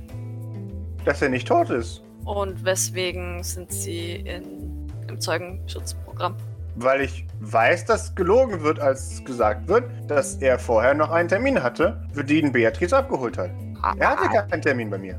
Dass 1.05 1.23
er 1.23 1.29
nicht 1.29 1.47
tot 1.47 1.71
ist. 1.71 2.03
Und 2.25 2.65
weswegen 2.65 3.43
sind 3.45 3.71
sie 3.73 4.17
in, 4.17 4.87
im 5.09 5.21
Zeugenschutzprogramm? 5.21 6.35
Weil 6.81 7.01
ich 7.03 7.27
weiß, 7.41 7.87
dass 7.87 8.15
gelogen 8.15 8.63
wird, 8.63 8.79
als 8.79 9.25
gesagt 9.25 9.67
wird, 9.67 9.85
dass 10.07 10.37
er 10.37 10.59
vorher 10.59 10.95
noch 10.95 11.11
einen 11.11 11.29
Termin 11.29 11.61
hatte, 11.61 12.01
für 12.13 12.25
den 12.25 12.53
Beatrice 12.53 12.97
abgeholt 12.97 13.37
hat. 13.37 13.51
Er 13.99 14.11
hatte 14.11 14.49
keinen 14.49 14.63
Termin 14.63 14.91
bei 14.91 14.99
mir. 14.99 15.19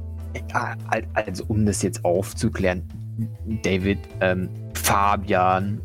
Also 1.15 1.43
um 1.47 1.65
das 1.65 1.81
jetzt 1.81 2.05
aufzuklären, 2.05 2.83
David, 3.63 3.99
ähm, 4.21 4.49
Fabian 4.73 5.81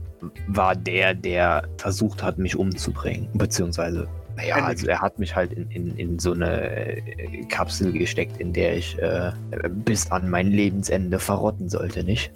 war 0.47 0.77
der, 0.77 1.15
der 1.15 1.67
versucht 1.79 2.23
hat, 2.23 2.39
mich 2.39 2.57
umzubringen. 2.57 3.29
Beziehungsweise, 3.35 4.07
naja, 4.37 4.57
also 4.57 4.87
er 4.87 5.01
hat 5.01 5.19
mich 5.19 5.35
halt 5.35 5.53
in, 5.53 5.69
in, 5.71 5.97
in 5.97 6.19
so 6.19 6.33
eine 6.33 6.63
äh, 6.63 7.45
Kapsel 7.49 7.93
gesteckt, 7.93 8.39
in 8.39 8.53
der 8.53 8.77
ich 8.77 8.99
äh, 8.99 9.33
bis 9.69 10.11
an 10.11 10.31
mein 10.31 10.49
Lebensende 10.49 11.19
verrotten 11.19 11.69
sollte, 11.69 12.05
nicht? 12.05 12.33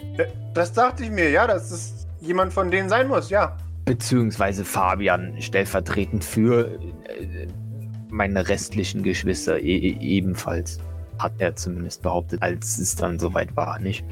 Das 0.54 0.72
dachte 0.72 1.04
ich 1.04 1.10
mir, 1.10 1.30
ja, 1.30 1.46
dass 1.46 1.70
es 1.70 2.07
jemand 2.20 2.52
von 2.52 2.70
denen 2.70 2.88
sein 2.88 3.08
muss, 3.08 3.30
ja. 3.30 3.56
Beziehungsweise 3.84 4.64
Fabian 4.64 5.40
stellvertretend 5.40 6.22
für 6.24 6.68
äh, 7.08 7.46
meine 8.10 8.48
restlichen 8.48 9.02
Geschwister 9.02 9.58
e 9.60 9.76
e- 9.76 9.98
ebenfalls. 10.00 10.78
Hat 11.18 11.32
er 11.38 11.56
zumindest 11.56 12.02
behauptet, 12.02 12.42
als 12.42 12.78
es 12.78 12.94
dann 12.96 13.18
soweit 13.18 13.56
war, 13.56 13.78
nicht? 13.78 14.04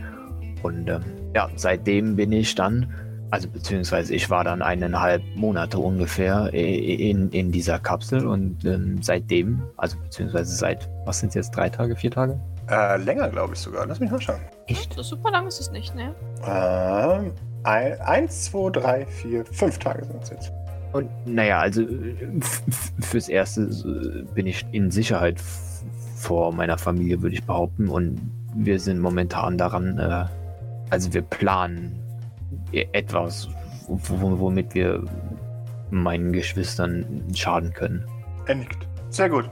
Und 0.62 0.88
ähm, 0.88 1.02
ja, 1.34 1.48
seitdem 1.56 2.16
bin 2.16 2.32
ich 2.32 2.54
dann, 2.54 2.92
also 3.30 3.48
beziehungsweise 3.48 4.14
ich 4.14 4.28
war 4.30 4.44
dann 4.44 4.62
eineinhalb 4.62 5.22
Monate 5.36 5.78
ungefähr 5.78 6.50
i- 6.54 7.10
in, 7.10 7.30
in 7.30 7.52
dieser 7.52 7.78
Kapsel 7.78 8.26
und 8.26 8.64
ähm, 8.64 8.96
seitdem, 9.02 9.62
also 9.76 9.98
beziehungsweise 9.98 10.54
seit, 10.56 10.88
was 11.04 11.20
sind 11.20 11.34
jetzt, 11.34 11.50
drei 11.54 11.68
Tage, 11.68 11.94
vier 11.94 12.10
Tage? 12.10 12.40
Äh, 12.68 12.96
länger, 12.98 13.28
glaube 13.28 13.54
ich 13.54 13.60
sogar. 13.60 13.86
Lass 13.86 14.00
mich 14.00 14.10
mal 14.10 14.20
schauen. 14.20 14.40
Echt? 14.66 14.92
So 14.94 15.02
super 15.02 15.30
lang 15.30 15.46
ist 15.46 15.60
es 15.60 15.70
nicht, 15.70 15.94
ne? 15.94 16.14
Ähm, 16.44 17.30
ein, 17.66 18.00
eins, 18.00 18.44
zwei, 18.44 18.70
drei, 18.70 19.06
vier, 19.06 19.44
fünf 19.44 19.78
Tage 19.78 20.04
sind 20.04 20.23
es 20.23 20.30
jetzt. 20.30 20.52
Und 20.92 21.11
naja, 21.26 21.58
also 21.58 21.82
äh, 21.82 22.40
fürs 23.00 23.28
Erste 23.28 23.62
äh, 23.62 24.23
bin 24.35 24.46
ich 24.46 24.64
in 24.73 24.90
Sicherheit 24.90 25.40
vor 26.16 26.52
meiner 26.52 26.78
Familie, 26.78 27.20
würde 27.20 27.35
ich 27.35 27.44
behaupten. 27.44 27.88
Und 27.88 28.20
wir 28.54 28.78
sind 28.78 29.00
momentan 29.00 29.58
daran, 29.58 29.99
äh, 29.99 30.25
also 30.90 31.12
wir 31.12 31.23
planen 31.23 32.00
e- 32.73 32.87
etwas, 32.92 33.49
womit 33.88 34.75
wir 34.75 35.04
meinen 35.90 36.32
Geschwistern 36.32 37.25
schaden 37.35 37.73
können. 37.73 38.04
Er 38.46 38.54
nickt. 38.54 38.87
Sehr 39.11 39.28
gut. 39.28 39.50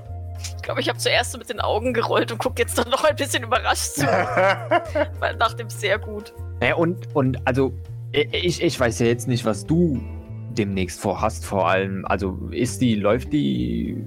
Ich 0.56 0.62
glaube, 0.62 0.80
ich 0.80 0.88
habe 0.88 0.99
zuerst 0.99 1.33
so 1.33 1.38
mit 1.38 1.49
den 1.49 1.61
Augen 1.61 1.92
gerollt 1.94 2.33
und 2.33 2.38
gucke 2.38 2.62
jetzt 2.62 2.76
dann 2.76 2.90
noch 2.90 3.04
ein 3.04 3.16
bisschen 3.16 3.44
überrascht 3.44 3.94
zu, 3.94 4.06
weil 5.21 5.37
nach 5.37 5.54
dem 5.54 5.71
sehr 5.71 5.99
gut. 5.99 6.33
Naja, 6.61 6.75
und, 6.75 7.14
und 7.14 7.38
also 7.47 7.73
ich, 8.33 8.62
ich 8.62 8.78
weiß 8.80 8.99
ja 9.00 9.06
jetzt 9.06 9.28
nicht, 9.28 9.44
was 9.44 9.66
du 9.66 10.00
demnächst 10.56 11.00
vorhast, 11.00 11.44
vor 11.44 11.68
allem. 11.68 12.04
Also 12.06 12.38
ist 12.50 12.80
die, 12.80 12.94
läuft 12.94 13.33
die. 13.33 14.02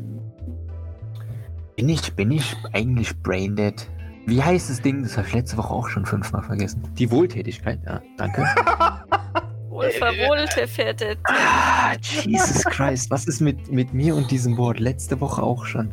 Bin 1.76 1.90
ich, 1.90 2.14
bin 2.14 2.32
ich 2.32 2.56
eigentlich 2.74 3.16
braindead? 3.22 3.88
Wie 4.26 4.42
heißt 4.42 4.70
das 4.70 4.82
Ding? 4.82 5.04
Das 5.04 5.18
habe 5.18 5.28
ich 5.28 5.34
letzte 5.34 5.58
Woche 5.58 5.74
auch 5.74 5.88
schon 5.88 6.06
fünfmal 6.06 6.42
vergessen. 6.44 6.84
Die 6.98 7.10
Wohltätigkeit, 7.12 7.80
ja, 7.86 8.02
danke. 8.18 8.42
Wohl 9.70 9.90
verwohltätig. 9.92 11.18
ah, 11.26 11.94
Jesus 12.02 12.64
Christ, 12.66 13.12
was 13.12 13.26
ist 13.26 13.42
mit, 13.42 13.72
mit 13.72 13.94
mir 13.94 14.16
und 14.16 14.32
diesem 14.32 14.58
Wort? 14.58 14.80
Letzte 14.80 15.22
Woche 15.22 15.44
auch 15.44 15.66
schon. 15.66 15.92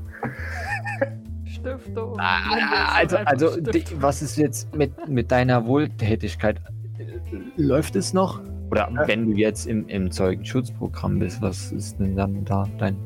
Stiftung. 1.44 2.18
Ah, 2.18 2.94
Also, 2.94 3.18
also 3.18 3.60
die, 3.60 3.80
Stiftung. 3.80 4.02
was 4.02 4.22
ist 4.22 4.36
jetzt 4.38 4.74
mit, 4.74 5.08
mit 5.08 5.30
deiner 5.30 5.66
Wohltätigkeit? 5.66 6.60
Läuft 7.56 7.96
es 7.96 8.12
noch? 8.12 8.40
Oder 8.70 8.88
Ja. 8.92 9.06
wenn 9.08 9.30
du 9.30 9.36
jetzt 9.36 9.66
im, 9.66 9.86
im 9.88 10.10
Zeugenschutzprogramm 10.10 11.18
bist, 11.18 11.40
was 11.42 11.72
ist 11.72 11.98
denn 11.98 12.16
dann 12.16 12.44
da 12.44 12.66
dein 12.78 12.96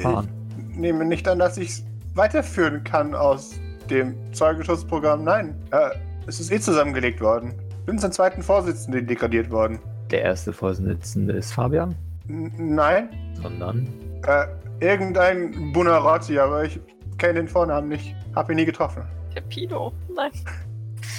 Plan? 0.00 0.28
Ich 0.70 0.76
nehme 0.76 1.04
nicht 1.04 1.26
an, 1.28 1.38
dass 1.38 1.56
ich 1.56 1.68
es 1.68 1.84
weiterführen 2.14 2.84
kann 2.84 3.14
aus 3.14 3.58
dem 3.88 4.14
Zeugenschutzprogramm. 4.32 5.24
Nein, 5.24 5.54
äh, 5.72 5.90
es 6.26 6.38
ist 6.40 6.52
eh 6.52 6.60
zusammengelegt 6.60 7.20
worden. 7.20 7.54
Bin 7.86 7.98
zum 7.98 8.12
zweiten 8.12 8.42
Vorsitzenden 8.42 9.06
degradiert 9.06 9.50
worden. 9.50 9.78
Der 10.10 10.22
erste 10.22 10.52
Vorsitzende 10.52 11.32
ist 11.34 11.52
Fabian, 11.52 11.94
N 12.28 12.52
nein, 12.74 13.08
sondern 13.42 13.86
äh, 14.26 14.46
irgendein 14.84 15.72
Buonarroti, 15.72 16.38
aber 16.38 16.64
ich 16.64 16.78
kenne 17.18 17.34
den 17.34 17.48
Vornamen 17.48 17.88
nicht. 17.88 18.14
Hab 18.34 18.50
ihn 18.50 18.56
nie 18.56 18.64
getroffen. 18.64 19.02
Der 19.34 19.40
Pino. 19.42 19.92
Nein. 20.14 20.30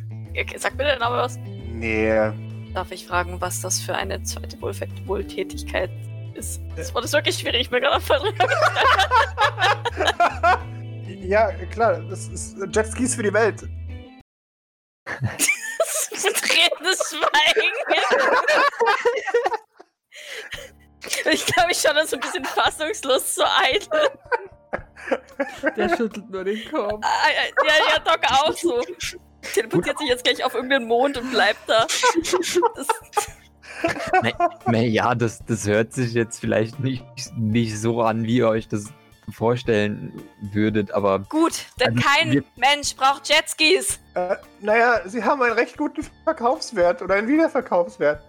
Sag 0.58 0.76
mir 0.76 0.84
der 0.84 1.00
Name 1.00 1.18
was. 1.18 1.38
Nee, 1.38 2.32
Darf 2.74 2.92
ich 2.92 3.08
fragen, 3.08 3.40
was 3.42 3.62
das 3.62 3.82
für 3.82 3.96
eine 3.96 4.22
zweite 4.24 4.62
Wohltätigkeit 4.62 5.90
ist. 6.36 6.62
Das 6.76 6.94
Wort 6.94 7.06
ist 7.06 7.14
wirklich 7.14 7.38
schwierig, 7.38 7.62
ich 7.62 7.70
bin 7.70 7.82
gerade 7.82 8.02
voll 8.02 8.20
drin. 8.20 8.36
Ja, 11.22 11.52
klar, 11.72 12.02
das 12.10 12.28
ist 12.28 12.56
Jetskis 12.72 13.16
für 13.16 13.24
die 13.24 13.34
Welt. 13.34 13.64
Betretenes 16.60 17.00
Schweigen. 17.10 17.72
Ich 21.32 21.46
glaube, 21.46 21.72
ich 21.72 21.80
schaue 21.80 21.94
dann 21.94 22.08
so 22.08 22.16
ein 22.16 22.20
bisschen 22.20 22.44
fassungslos 22.46 23.36
zu 23.36 23.44
Eitel. 23.46 24.10
Der 25.76 25.90
schüttelt 25.96 26.30
nur 26.30 26.44
den 26.44 26.64
Kopf. 26.70 27.04
Ja, 27.04 27.66
ja, 27.66 27.74
ja, 27.94 28.00
Doc 28.00 28.20
auch 28.30 28.52
so. 28.54 28.82
Teleportiert 29.54 29.98
sich 30.00 30.08
jetzt 30.08 30.24
gleich 30.24 30.44
auf 30.44 30.54
irgendeinen 30.54 30.88
Mond 30.88 31.18
und 31.18 31.32
bleibt 31.32 31.68
da. 31.68 31.88
Das, 32.76 32.88
Naja, 34.66 35.16
das, 35.16 35.40
das 35.46 35.66
hört 35.68 35.94
sich 35.94 36.14
jetzt 36.14 36.40
vielleicht 36.40 36.80
nicht, 36.80 37.06
nicht 37.38 37.80
so 37.80 38.02
an, 38.02 38.24
wie 38.26 38.38
ihr 38.38 38.50
euch 38.50 38.68
das 38.68 38.86
vorstellen 39.32 40.12
würdet, 40.42 40.92
aber 40.92 41.20
gut, 41.20 41.66
denn 41.80 41.98
Also, 41.98 42.02
kein 42.08 42.44
Mensch 42.56 42.96
braucht 42.96 43.30
Jetskis. 43.30 44.00
Äh, 44.16 44.36
naja, 44.60 45.02
sie 45.06 45.24
haben 45.24 45.42
einen 45.42 45.54
recht 45.54 45.78
guten 45.78 46.04
Verkaufswert 46.24 47.02
oder 47.02 47.16
einen 47.16 47.28
Wiederverkaufswert. 47.28 48.22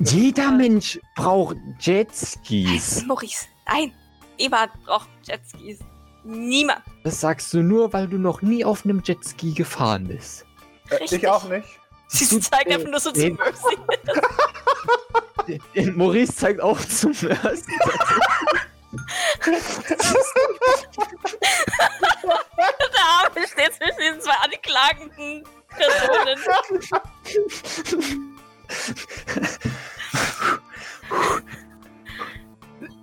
jeder 0.00 0.50
Mensch 0.50 0.98
braucht 1.14 1.56
Jetskis. 1.78 2.96
Nein, 2.98 3.06
Maurice, 3.06 3.46
nein. 3.66 3.92
Niemand 4.38 4.72
braucht 4.84 5.08
Jetskis. 5.22 5.78
Niemand. 6.24 6.82
Das 7.04 7.20
sagst 7.20 7.54
du 7.54 7.62
nur, 7.62 7.92
weil 7.92 8.06
du 8.08 8.18
noch 8.18 8.42
nie 8.42 8.64
auf 8.64 8.84
einem 8.84 9.02
Jetski 9.04 9.52
gefahren 9.52 10.08
bist. 10.08 10.44
Äh, 10.90 10.94
Richtig. 10.96 11.22
ich 11.22 11.28
auch 11.28 11.44
nicht. 11.48 11.68
Sie 12.08 12.40
zeigt 12.40 12.68
einfach 12.70 12.88
nur 12.88 13.00
so 13.00 13.12
zu. 13.12 13.30
Mercy. 13.30 13.78
Maurice 15.94 16.34
zeigt 16.34 16.60
auch 16.60 16.78
zum 16.80 17.12
ersten. 17.12 17.72
Der 19.44 19.54
Arme 23.04 23.46
steht 23.46 23.74
zwischen 23.74 23.98
den 23.98 24.20
zwei 24.20 24.34
anklagenden 24.42 25.44
Personen. 25.68 26.38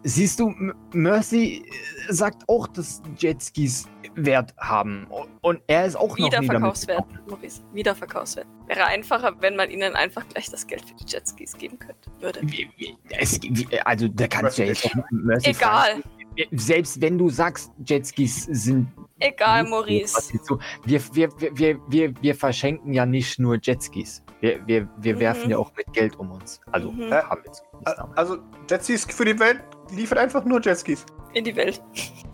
Siehst 0.04 0.39
du, 0.39 0.50
M- 0.50 0.74
Mercy 0.94 1.65
äh, 2.10 2.13
sagt 2.13 2.44
auch, 2.48 2.68
dass 2.68 3.01
Jetskis 3.18 3.88
Wert 4.15 4.53
haben. 4.57 5.07
Und 5.41 5.62
er 5.67 5.86
ist 5.86 5.95
auch 5.95 6.10
noch 6.10 6.17
nie 6.17 6.29
damit 6.29 6.50
Wiederverkaufswert, 6.50 7.05
Maurice. 7.27 7.62
Wiederverkaufswert. 7.74 8.48
Wäre 8.67 8.86
einfacher, 8.86 9.34
wenn 9.41 9.55
man 9.55 9.69
ihnen 9.69 9.95
einfach 9.95 10.27
gleich 10.29 10.50
das 10.50 10.65
Geld 10.67 10.88
für 10.88 10.95
die 10.95 11.05
Jetskis 11.12 11.57
geben 11.57 11.77
könnte. 11.79 12.10
Würde. 12.19 12.39
Wie- 12.43 12.69
wie- 12.77 12.98
es- 13.19 13.39
wie- 13.41 13.67
Also, 13.81 14.07
da 14.07 14.27
kannst 14.27 14.57
du 14.57 14.63
ja 14.63 14.69
jetzt 14.69 14.86
auch 14.86 14.95
Mercy 15.12 15.50
Egal. 15.51 15.62
fragen. 15.86 16.03
Selbst 16.51 17.01
wenn 17.01 17.18
du 17.18 17.30
sagst, 17.30 17.72
Jetskis 17.86 18.44
sind. 18.50 18.88
Egal, 19.20 19.63
Maurice. 19.63 20.38
so- 20.44 20.60
Wir, 20.84 21.01
wir, 21.13 21.30
wir, 21.39 21.58
wir, 21.58 21.80
wir, 21.88 22.13
wir 22.22 22.36
verschenken 22.36 22.94
ja 22.94 23.06
nicht 23.06 23.39
nur 23.39 23.58
Jetskis. 23.62 24.22
Wir, 24.42 24.65
wir, 24.68 24.88
wir 24.98 25.15
Mhm. 25.15 25.20
werfen 25.20 25.50
ja 25.50 25.58
auch 25.58 25.72
mit 25.75 25.92
Geld 25.94 26.15
um 26.18 26.32
uns. 26.32 26.60
Also, 26.72 26.92
Mhm. 26.92 27.12
Äh, 27.12 27.22
haben 27.22 27.42
wir 27.44 27.92
Äh. 27.92 28.01
Also, 28.15 28.38
Jetskis 28.70 29.06
für 29.06 29.25
die 29.25 29.39
Welt 29.39 29.62
liefert 29.92 30.18
einfach 30.18 30.44
nur 30.44 30.62
Jetskis. 30.62 31.06
In 31.34 31.44
die 31.44 31.56
Welt. 31.56 31.82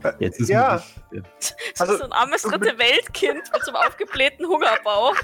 Äh, 0.04 0.12
Jetzt 0.20 0.40
ist 0.40 0.50
ja, 0.50 0.68
Also, 0.70 0.84
Also, 1.80 1.98
so 1.98 2.04
ein 2.04 2.12
armes 2.12 2.42
dritte 2.44 2.78
Weltkind 2.78 3.42
mit 3.54 3.64
so 3.66 3.72
einem 3.74 3.88
aufgeblähten 3.88 4.46
Hungerbauch 4.48 5.16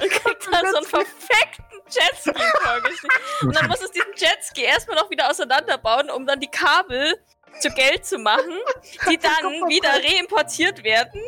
und 0.00 0.10
kriegt 0.10 0.48
dann 0.52 0.64
so 0.70 0.76
einen 0.78 0.86
verfickten 0.86 1.64
Jetski 1.88 2.32
vorgeschrieben. 2.62 3.16
Und 3.42 3.54
dann 3.56 3.68
muss 3.68 3.80
es 3.80 3.90
diesen 3.92 4.12
Jetski 4.16 4.62
erstmal 4.62 4.96
noch 4.96 5.08
wieder 5.10 5.30
auseinanderbauen, 5.30 6.10
um 6.10 6.26
dann 6.26 6.40
die 6.40 6.48
Kabel 6.50 7.14
zu 7.60 7.70
Geld 7.70 8.04
zu 8.06 8.18
machen, 8.18 8.52
die 9.08 9.16
dann 9.22 9.52
wieder 9.68 9.90
reimportiert 9.90 10.84
werden, 10.84 11.20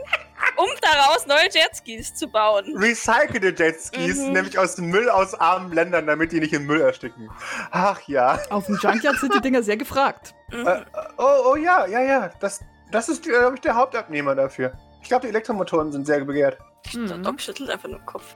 um 0.57 0.69
daraus 0.81 1.27
neue 1.27 1.49
Jetskis 1.51 2.15
zu 2.15 2.29
bauen. 2.29 2.77
recycelte 2.77 3.55
Jetskis, 3.63 4.19
Mhm. 4.19 4.33
nämlich 4.33 4.59
aus 4.59 4.77
dem 4.77 4.87
Müll 4.87 5.09
aus 5.11 5.35
armen 5.35 5.73
Ländern, 5.73 6.07
damit 6.07 6.33
die 6.33 6.41
nicht 6.41 6.53
im 6.53 6.67
Müll 6.67 6.81
ersticken. 6.81 7.31
Ach 7.71 8.01
ja. 8.07 8.39
Auf 8.51 8.67
dem 8.67 8.77
Junkyard 8.81 9.17
sind 9.19 9.35
die 9.35 9.41
Dinger 9.41 9.63
sehr 9.63 9.77
gefragt. 9.77 10.35
Mhm. 10.51 10.67
Äh, 10.67 10.85
oh, 11.17 11.53
oh 11.53 11.57
ja, 11.57 11.87
ja, 11.87 12.01
ja. 12.01 12.31
Das, 12.41 12.61
das 12.91 13.09
ist, 13.09 13.23
glaube 13.25 13.57
ich, 13.57 13.61
der 13.61 13.75
Hauptabnehmer 13.75 14.35
dafür. 14.35 14.73
Ich 15.03 15.09
glaube, 15.09 15.23
die 15.23 15.29
Elektromotoren 15.29 15.93
sind 15.93 16.07
sehr 16.07 16.25
begehrt. 16.25 16.59
Der 16.95 17.17
Mhm. 17.19 17.23
Doc 17.23 17.41
schüttelt 17.41 17.71
einfach 17.71 17.89
nur 17.89 17.99
den 17.99 18.07
Kopf. 18.07 18.35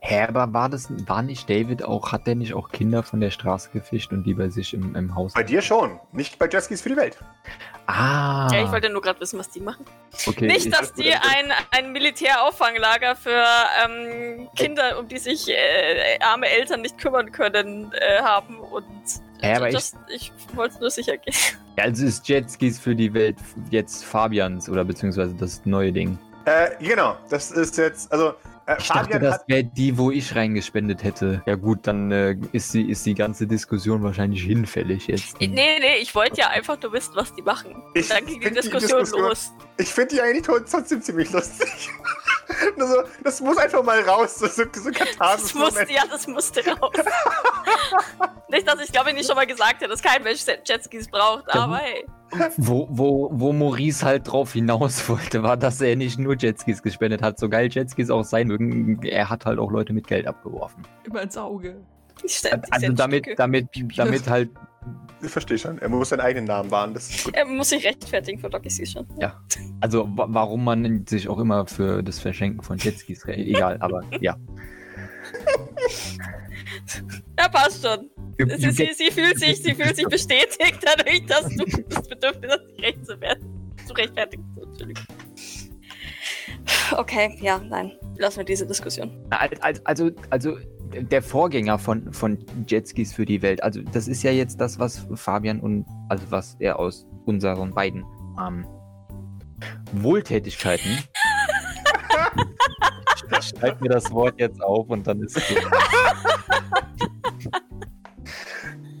Hä, 0.00 0.26
aber 0.28 0.52
war 0.52 0.68
das, 0.68 0.88
war 1.08 1.22
nicht 1.22 1.48
David 1.48 1.82
auch, 1.82 2.12
hat 2.12 2.26
der 2.26 2.34
nicht 2.34 2.52
auch 2.52 2.68
Kinder 2.70 3.02
von 3.02 3.20
der 3.20 3.30
Straße 3.30 3.70
gefischt 3.72 4.12
und 4.12 4.24
die 4.24 4.34
bei 4.34 4.50
sich 4.50 4.74
im, 4.74 4.94
im 4.94 5.14
Haus? 5.14 5.32
Bei 5.32 5.42
dir 5.42 5.62
schon, 5.62 5.98
nicht 6.12 6.38
bei 6.38 6.46
Jetskis 6.46 6.82
für 6.82 6.90
die 6.90 6.96
Welt. 6.96 7.16
Ah. 7.86 8.48
Ja, 8.52 8.64
ich 8.64 8.70
wollte 8.70 8.90
nur 8.90 9.00
gerade 9.00 9.18
wissen, 9.20 9.38
was 9.38 9.48
die 9.50 9.60
machen. 9.60 9.84
okay, 10.26 10.46
Nicht, 10.46 10.66
ich, 10.66 10.72
dass 10.72 10.92
die 10.92 11.12
ein, 11.12 11.52
ein 11.70 11.92
Militärauffanglager 11.92 13.16
für 13.16 13.44
ähm, 13.84 14.48
Kinder, 14.56 14.98
um 14.98 15.08
die 15.08 15.18
sich 15.18 15.48
äh, 15.48 16.18
arme 16.20 16.48
Eltern 16.48 16.82
nicht 16.82 16.98
kümmern 16.98 17.32
können, 17.32 17.90
äh, 17.94 18.20
haben 18.22 18.58
und 18.60 18.84
Ja, 19.40 19.56
aber 19.56 19.68
ich- 19.68 19.74
just, 19.74 19.96
ich, 20.14 20.32
wollte 20.54 20.78
nur 20.80 20.90
sicher 20.90 21.16
gehen. 21.16 21.34
Also 21.76 22.06
ist 22.06 22.28
Jetskis 22.28 22.78
für 22.78 22.94
die 22.94 23.12
Welt 23.14 23.36
jetzt 23.70 24.04
Fabians 24.04 24.68
oder 24.68 24.84
beziehungsweise 24.84 25.34
das 25.34 25.62
neue 25.64 25.92
Ding. 25.92 26.18
Äh, 26.44 26.70
genau, 26.78 27.16
das 27.30 27.50
ist 27.50 27.76
jetzt, 27.78 28.12
also, 28.12 28.34
äh, 28.66 28.76
Ich 28.78 28.88
dachte, 28.88 29.18
das 29.20 29.40
wäre 29.46 29.64
die, 29.64 29.96
wo 29.98 30.10
ich 30.10 30.34
reingespendet 30.34 31.02
hätte. 31.04 31.42
Ja 31.46 31.54
gut, 31.56 31.86
dann 31.86 32.10
äh, 32.10 32.36
ist, 32.52 32.74
die, 32.74 32.90
ist 32.90 33.04
die 33.06 33.14
ganze 33.14 33.46
Diskussion 33.46 34.02
wahrscheinlich 34.02 34.42
hinfällig 34.42 35.06
jetzt. 35.08 35.40
Nee, 35.40 35.48
nee, 35.50 35.96
ich 36.00 36.14
wollte 36.14 36.40
ja 36.40 36.48
einfach 36.48 36.80
nur 36.80 36.92
wissen, 36.92 37.12
was 37.14 37.34
die 37.34 37.42
machen. 37.42 37.74
Ich 37.94 38.08
Dann 38.08 38.24
ging 38.26 38.40
die 38.40 38.46
find 38.46 38.56
die 38.56 38.60
Diskussion, 38.62 39.00
Diskussion- 39.00 39.28
los. 39.28 39.52
ich 39.78 39.88
finde 39.88 40.14
die 40.14 40.20
eigentlich 40.20 40.42
trotzdem 40.44 41.02
ziemlich 41.02 41.30
lustig. 41.32 41.68
Nur 42.76 42.88
so, 42.88 42.94
das 43.22 43.40
muss 43.40 43.56
einfach 43.56 43.82
mal 43.82 44.00
raus, 44.02 44.38
so, 44.38 44.46
so, 44.46 44.64
so 44.72 44.90
Katharsis. 44.90 45.52
Das 45.52 45.54
musste, 45.54 45.92
ja, 45.92 46.02
das 46.10 46.26
musste 46.26 46.60
raus. 46.66 46.92
nicht, 48.50 48.68
dass 48.68 48.80
ich 48.80 48.92
glaube 48.92 49.10
ich 49.10 49.16
nicht 49.16 49.26
schon 49.26 49.36
mal 49.36 49.46
gesagt 49.46 49.80
hätte, 49.80 49.88
dass 49.88 50.02
kein 50.02 50.22
Mensch 50.22 50.44
Jetskis 50.64 51.08
braucht, 51.08 51.44
Ja. 51.54 51.62
aber 51.64 51.78
hey. 51.78 52.04
Wo, 52.56 52.88
wo, 52.90 53.30
wo 53.32 53.52
Maurice 53.52 54.04
halt 54.04 54.30
drauf 54.30 54.52
hinaus 54.54 55.08
wollte, 55.08 55.42
war, 55.42 55.56
dass 55.56 55.80
er 55.80 55.94
nicht 55.96 56.18
nur 56.18 56.36
Jetskis 56.36 56.82
gespendet 56.82 57.22
hat. 57.22 57.38
So 57.38 57.48
geil 57.48 57.68
Jetskis 57.70 58.10
auch 58.10 58.24
sein 58.24 58.48
mögen, 58.48 59.00
er 59.02 59.30
hat 59.30 59.46
halt 59.46 59.58
auch 59.58 59.70
Leute 59.70 59.92
mit 59.92 60.06
Geld 60.06 60.26
abgeworfen. 60.26 60.84
Immer 61.04 61.22
ins 61.22 61.36
Auge. 61.36 61.76
Also 62.70 62.92
damit, 62.92 63.26
damit, 63.36 63.68
damit 63.96 64.28
halt, 64.28 64.50
Ich 65.24 65.30
verstehe 65.30 65.58
schon, 65.58 65.78
er 65.78 65.88
muss 65.88 66.10
seinen 66.10 66.20
eigenen 66.20 66.46
Namen 66.46 66.70
wahren, 66.70 66.92
das 66.94 67.08
ist 67.10 67.24
gut. 67.24 67.34
Er 67.34 67.44
muss 67.46 67.70
sich 67.70 67.84
rechtfertigen 67.84 68.38
für 68.38 68.50
Doc, 68.50 68.62
ich 68.66 68.76
sehe 68.76 68.86
schon. 68.86 69.06
also 69.80 70.06
wa- 70.16 70.26
warum 70.28 70.64
man 70.64 71.06
sich 71.06 71.28
auch 71.28 71.38
immer 71.38 71.66
für 71.66 72.02
das 72.02 72.18
Verschenken 72.20 72.62
von 72.62 72.76
Jetskis, 72.78 73.24
egal, 73.26 73.76
aber 73.80 74.02
ja. 74.20 74.36
Ja, 77.38 77.48
passt 77.48 77.84
schon. 77.84 78.10
Sie, 78.38 78.70
sie, 78.70 78.90
sie, 78.94 79.10
fühlt 79.10 79.38
sich, 79.38 79.62
sie 79.62 79.74
fühlt 79.74 79.96
sich 79.96 80.06
bestätigt 80.06 80.78
dadurch, 80.82 81.24
dass 81.26 81.48
du 81.48 81.64
das 81.88 82.08
Bedürfnis 82.08 82.50
hast, 82.52 82.66
sich 82.66 82.82
recht 82.84 83.06
zu 83.06 83.20
werden. 83.20 83.72
Zu 83.86 83.92
rechtfertigen. 83.94 84.44
Entschuldigung. 84.62 85.04
Okay, 86.96 87.36
ja, 87.40 87.58
nein. 87.58 87.92
Lassen 88.18 88.38
wir 88.38 88.44
diese 88.44 88.66
Diskussion. 88.66 89.10
Al- 89.30 89.50
al- 89.60 89.80
Also, 89.84 90.10
also 90.30 90.56
der 91.02 91.22
Vorgänger 91.22 91.78
von, 91.78 92.12
von 92.12 92.38
Jetskis 92.66 93.12
für 93.12 93.24
die 93.24 93.42
Welt, 93.42 93.62
also 93.62 93.82
das 93.82 94.08
ist 94.08 94.22
ja 94.22 94.30
jetzt 94.30 94.60
das, 94.60 94.78
was 94.78 95.06
Fabian 95.14 95.60
und, 95.60 95.86
also 96.08 96.24
was 96.30 96.56
er 96.58 96.78
aus 96.78 97.06
unseren 97.26 97.72
beiden 97.72 98.04
ähm, 98.40 98.66
Wohltätigkeiten. 99.92 100.98
Schreib 103.40 103.80
mir 103.80 103.88
das 103.88 104.10
Wort 104.10 104.38
jetzt 104.38 104.62
auf 104.62 104.88
und 104.88 105.06
dann 105.06 105.22
ist 105.22 105.36
es. 105.36 105.44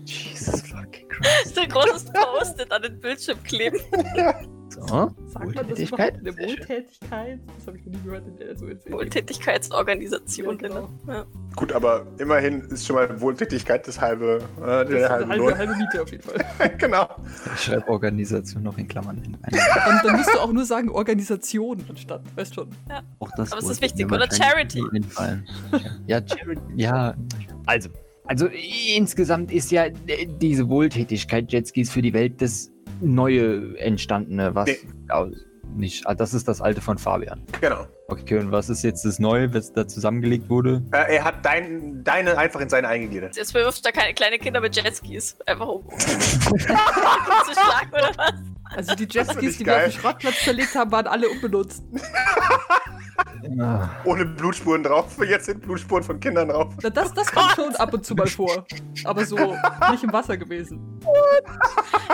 Jesus 0.04 0.62
fucking 0.62 1.08
Christ. 1.08 1.58
ein 1.58 1.68
großes 1.68 2.04
Post-it 2.12 2.70
an 2.72 2.82
den 2.82 3.00
Bildschirm 3.00 3.42
kleben. 3.42 3.78
So, 4.86 5.10
Sagt 5.26 5.54
man 5.54 5.54
das 5.54 5.66
Wohltätigkeit? 5.66 6.14
eine 6.18 6.38
Wohltätigkeit? 6.38 7.40
Das 7.56 7.66
habe 7.66 7.78
ich 7.78 7.86
noch 7.86 7.92
nie 7.92 8.02
gehört 8.04 8.26
in 8.26 8.36
der 8.36 8.56
so 8.56 8.66
erzählt. 8.66 8.94
Wohltätigkeitsorganisation. 8.94 10.58
Ja, 10.60 10.68
genau. 10.68 10.88
Ja. 11.06 11.26
Gut, 11.56 11.72
aber 11.72 12.06
immerhin 12.18 12.60
ist 12.62 12.86
schon 12.86 12.96
mal 12.96 13.20
Wohltätigkeit 13.20 13.86
das 13.86 14.00
halbe, 14.00 14.42
äh, 14.58 14.60
Das 14.60 14.82
ist 14.82 14.90
der 14.90 15.14
eine 15.14 15.28
halbe 15.28 15.44
halbe, 15.44 15.58
halbe 15.58 15.76
Miete 15.76 16.02
auf 16.02 16.10
jeden 16.10 16.22
Fall. 16.22 16.44
genau. 16.78 17.08
Ich 17.54 17.60
schreibe 17.62 17.88
Organisation 17.88 18.62
noch 18.62 18.76
in 18.76 18.88
Klammern 18.88 19.18
hin. 19.18 19.36
Und 19.36 20.04
dann 20.04 20.16
musst 20.16 20.34
du 20.34 20.38
auch 20.38 20.52
nur 20.52 20.64
sagen 20.64 20.90
Organisation 20.90 21.84
anstatt, 21.88 22.22
weißt 22.36 22.54
schon. 22.54 22.68
Auch 23.20 23.30
das 23.36 23.52
Aber 23.52 23.62
es 23.62 23.70
ist 23.70 23.82
wichtig, 23.82 24.10
oder? 24.10 24.28
Charity. 24.30 24.82
einfallen. 24.92 25.46
Ja, 26.06 26.20
Charity, 26.26 26.60
ja. 26.76 27.14
Also, 27.66 27.88
also 28.26 28.48
insgesamt 28.96 29.52
ist 29.52 29.70
ja 29.70 29.84
äh, 29.84 30.26
diese 30.26 30.68
Wohltätigkeit 30.68 31.52
Jetskis 31.52 31.90
für 31.90 32.02
die 32.02 32.12
Welt 32.12 32.40
das 32.40 32.70
neue 33.04 33.78
entstandene, 33.78 34.54
was 34.54 34.66
Nee. 34.66 34.78
nicht, 35.76 36.06
ah, 36.06 36.14
das 36.14 36.34
ist 36.34 36.46
das 36.48 36.60
alte 36.60 36.80
von 36.80 36.98
Fabian. 36.98 37.42
Genau. 37.60 37.86
Okay, 38.08 38.38
und 38.38 38.52
was 38.52 38.68
ist 38.68 38.82
jetzt 38.82 39.04
das 39.04 39.18
Neue, 39.18 39.52
was 39.54 39.72
da 39.72 39.88
zusammengelegt 39.88 40.48
wurde? 40.50 40.82
Äh, 40.92 41.16
er 41.16 41.24
hat 41.24 41.44
dein, 41.44 42.04
deine 42.04 42.36
einfach 42.36 42.60
in 42.60 42.68
seine 42.68 42.88
eingegliedert. 42.88 43.34
Jetzt 43.36 43.52
bewirft 43.52 43.84
er 43.86 43.92
keine 43.92 44.12
kleine 44.14 44.38
Kinder 44.38 44.60
mit 44.60 44.76
Jetskis. 44.76 45.36
Einfach 45.46 45.66
um. 45.68 45.88
zu 45.98 46.08
schlagen 46.08 47.90
oder 47.92 48.12
was? 48.16 48.32
Also 48.76 48.94
die 48.94 49.06
Jetskis, 49.10 49.58
die 49.58 49.66
wir 49.66 49.76
auf 49.76 49.82
dem 49.84 49.92
Schrottplatz 49.92 50.34
verlegt 50.36 50.74
haben, 50.74 50.90
waren 50.92 51.06
alle 51.06 51.28
unbenutzt. 51.28 51.82
Ah, 53.60 53.88
Ohne 54.04 54.24
Blutspuren 54.24 54.82
drauf. 54.82 55.16
Jetzt 55.28 55.46
sind 55.46 55.60
Blutspuren 55.60 56.02
von 56.02 56.18
Kindern 56.18 56.48
drauf. 56.48 56.72
Na, 56.82 56.90
das, 56.90 57.12
das 57.12 57.30
kommt 57.30 57.52
schon 57.52 57.74
ab 57.76 57.92
und 57.92 58.04
zu 58.04 58.14
mal 58.14 58.26
vor. 58.26 58.64
Aber 59.04 59.24
so 59.24 59.36
nicht 59.90 60.02
im 60.02 60.12
Wasser 60.12 60.36
gewesen. 60.36 60.98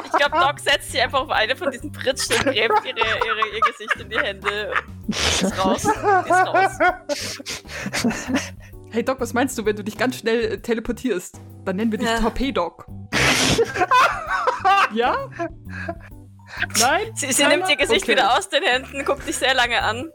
Ich 0.05 0.13
glaube, 0.13 0.39
Doc 0.39 0.59
setzt 0.59 0.91
sich 0.93 1.01
einfach 1.01 1.21
auf 1.21 1.31
eine 1.31 1.57
von 1.57 1.71
diesen 1.71 1.93
Pritschen 1.93 2.35
und 2.37 2.45
gräbt 2.45 2.85
ihre, 2.85 2.99
ihre, 2.99 3.55
ihr 3.55 3.61
Gesicht 3.61 3.97
in 4.01 4.11
die 4.11 4.19
Hände. 4.19 4.73
und 5.07 5.09
Ist 5.09 5.65
raus. 5.65 5.85
Ist 5.85 6.31
raus. 6.31 7.39
Hey 8.91 9.05
Doc, 9.05 9.21
was 9.21 9.33
meinst 9.33 9.57
du, 9.57 9.65
wenn 9.65 9.77
du 9.77 9.85
dich 9.85 9.97
ganz 9.97 10.17
schnell 10.17 10.41
äh, 10.55 10.59
teleportierst? 10.59 11.41
Dann 11.65 11.77
nennen 11.77 11.93
wir 11.93 11.99
dich 11.99 12.09
Ja. 12.09 12.19
Torpedoc. 12.19 12.87
ja? 14.93 15.17
Nein? 16.79 17.13
Sie, 17.15 17.33
sie 17.33 17.47
nimmt 17.47 17.69
ihr 17.69 17.77
Gesicht 17.77 18.03
Okay. 18.03 18.13
wieder 18.13 18.37
aus 18.37 18.49
den 18.49 18.63
Händen, 18.63 19.05
guckt 19.05 19.27
dich 19.27 19.37
sehr 19.37 19.55
lange 19.55 19.81
an. 19.83 20.11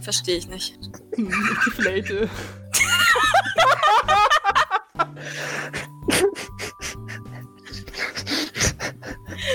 Verstehe 0.00 0.36
ich 0.36 0.48
nicht. 0.48 0.78
Die 1.16 1.70
Flate. 1.70 2.28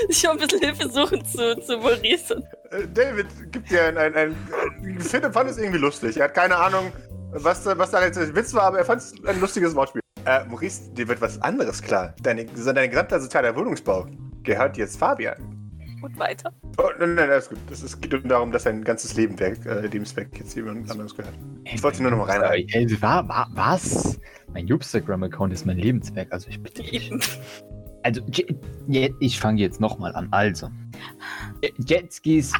Ich 0.07 0.25
habe 0.25 0.39
ein 0.39 0.47
bisschen 0.47 0.59
Hilfe 0.61 0.89
suchen 0.89 1.23
zu, 1.25 1.55
zu 1.61 1.77
Maurice. 1.77 2.35
Äh, 2.71 2.87
David 2.93 3.27
gibt 3.51 3.69
dir 3.71 3.85
ein. 3.85 3.97
ein, 3.97 4.15
ein 4.15 4.35
ich 4.99 5.05
finde, 5.07 5.31
fand 5.31 5.49
es 5.49 5.57
irgendwie 5.57 5.79
lustig. 5.79 6.17
Er 6.17 6.25
hat 6.25 6.33
keine 6.33 6.55
Ahnung, 6.57 6.91
was, 7.31 7.63
da- 7.63 7.77
was 7.77 7.91
da 7.91 8.03
jetzt 8.03 8.17
ein 8.17 8.35
Witz 8.35 8.53
war, 8.53 8.63
aber 8.63 8.79
er 8.79 8.85
fand 8.85 9.01
es 9.01 9.13
ein 9.25 9.39
lustiges 9.39 9.75
Wortspiel. 9.75 10.01
Äh, 10.25 10.43
Maurice, 10.45 10.91
dir 10.91 11.07
wird 11.07 11.21
was 11.21 11.41
anderes 11.41 11.81
klar. 11.81 12.13
Deine, 12.21 12.45
dein 12.45 12.89
gesamter 12.89 13.19
sozialer 13.19 13.55
Wohnungsbau 13.55 14.07
gehört 14.43 14.77
jetzt 14.77 14.97
Fabian. 14.99 15.55
Und 16.01 16.17
weiter. 16.19 16.53
Oh, 16.77 16.89
nein, 16.99 17.15
nein, 17.15 17.29
alles 17.29 17.49
gut. 17.49 17.57
Es 17.71 17.83
es 17.83 17.99
geht 17.99 18.11
nur 18.11 18.21
darum, 18.21 18.51
dass 18.51 18.63
sein 18.63 18.83
ganzes 18.83 19.15
Lebenwerk, 19.15 19.65
äh, 19.65 19.87
Lebenswerk 19.87 20.29
jetzt 20.37 20.55
jemand 20.55 20.89
anderes 20.89 21.15
gehört. 21.15 21.33
Ich 21.65 21.81
wollte 21.83 22.01
nur 22.01 22.11
noch 22.11 22.25
mal 22.25 22.39
rein. 22.39 22.65
Äh, 22.69 23.01
wa, 23.01 23.27
wa, 23.27 23.47
was? 23.53 24.19
Mein 24.53 24.67
Instagram-Account 24.67 25.53
ist 25.53 25.65
mein 25.65 25.77
Lebenswerk, 25.77 26.31
also 26.31 26.49
ich 26.49 26.61
bitte 26.61 26.81
dich. 26.83 27.11
Also, 28.03 28.21
ich 29.19 29.39
fange 29.39 29.59
jetzt 29.59 29.81
nochmal 29.81 30.15
an. 30.15 30.29
Also, 30.31 30.69
Je- 31.61 31.73
Jetskis 31.85 32.53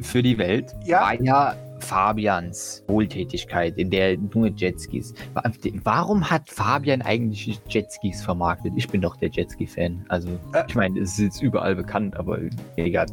für 0.00 0.22
die 0.22 0.38
Welt 0.38 0.72
Ja. 0.84 1.00
war 1.02 1.20
ja 1.20 1.56
Fabians 1.80 2.82
Wohltätigkeit, 2.88 3.76
in 3.78 3.90
der 3.90 4.16
nur 4.34 4.48
Jetskis. 4.48 5.14
Wa- 5.34 5.42
Warum 5.84 6.28
hat 6.30 6.48
Fabian 6.50 7.02
eigentlich 7.02 7.60
Jetskis 7.68 8.22
vermarktet? 8.24 8.72
Ich 8.76 8.88
bin 8.88 9.00
doch 9.02 9.16
der 9.16 9.28
Jetski-Fan. 9.30 10.04
Also, 10.08 10.30
Äh. 10.52 10.64
ich 10.68 10.74
meine, 10.74 10.98
es 11.00 11.12
ist 11.12 11.18
jetzt 11.18 11.42
überall 11.42 11.76
bekannt, 11.76 12.16
aber 12.16 12.38
egal. 12.76 13.06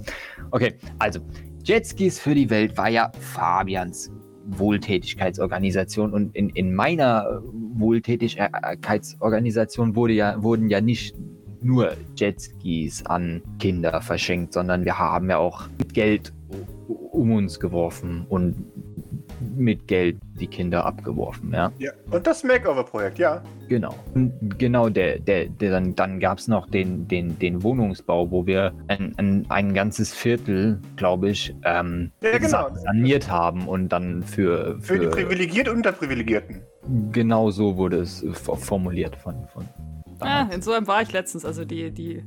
Okay, 0.51 0.73
also, 0.99 1.19
Jetskis 1.63 2.19
für 2.19 2.35
die 2.35 2.49
Welt 2.49 2.77
war 2.77 2.89
ja 2.89 3.11
Fabians 3.19 4.11
Wohltätigkeitsorganisation 4.47 6.11
und 6.13 6.35
in, 6.35 6.49
in 6.49 6.73
meiner 6.75 7.41
Wohltätigkeitsorganisation 7.75 9.95
wurde 9.95 10.13
ja, 10.13 10.41
wurden 10.43 10.69
ja 10.69 10.81
nicht 10.81 11.15
nur 11.61 11.93
Jetskis 12.17 13.05
an 13.05 13.41
Kinder 13.59 14.01
verschenkt, 14.01 14.51
sondern 14.53 14.83
wir 14.83 14.99
haben 14.99 15.29
ja 15.29 15.37
auch 15.37 15.69
mit 15.77 15.93
Geld 15.93 16.33
um 17.13 17.31
uns 17.31 17.59
geworfen 17.59 18.25
und 18.29 18.55
mit 19.55 19.87
Geld 19.87 20.17
die 20.39 20.47
Kinder 20.47 20.85
abgeworfen, 20.85 21.51
ja. 21.53 21.71
Ja. 21.77 21.91
Und 22.11 22.25
das 22.25 22.43
Makeover-Projekt, 22.43 23.19
ja. 23.19 23.43
Genau. 23.67 23.93
Und 24.15 24.57
genau, 24.57 24.89
der, 24.89 25.19
der, 25.19 25.47
der 25.47 25.71
dann, 25.71 25.95
dann 25.95 26.19
gab 26.19 26.39
es 26.39 26.47
noch 26.47 26.67
den, 26.69 27.07
den, 27.07 27.37
den 27.39 27.61
Wohnungsbau, 27.61 28.31
wo 28.31 28.45
wir 28.47 28.73
ein, 28.87 29.13
ein, 29.17 29.45
ein 29.49 29.73
ganzes 29.73 30.13
Viertel, 30.13 30.79
glaube 30.95 31.29
ich, 31.29 31.53
ähm, 31.65 32.11
Ja, 32.21 32.37
genau. 32.37 32.47
sa- 32.49 32.75
saniert 32.75 33.29
haben 33.29 33.67
und 33.67 33.89
dann 33.89 34.23
für, 34.23 34.77
Für 34.81 34.97
die 34.99 35.07
Privilegierten 35.07 35.71
und 35.71 35.77
Unterprivilegierten. 35.77 36.61
genau 37.11 37.51
so 37.51 37.77
wurde 37.77 37.97
es 37.97 38.25
formuliert 38.33 39.15
von, 39.17 39.35
von 39.53 39.63
Ja, 40.19 40.39
damals. 40.45 40.55
in 40.55 40.61
so 40.61 40.71
einem 40.71 40.87
war 40.87 41.01
ich 41.01 41.11
letztens. 41.11 41.45
Also 41.45 41.63
die, 41.65 41.91
die, 41.91 42.23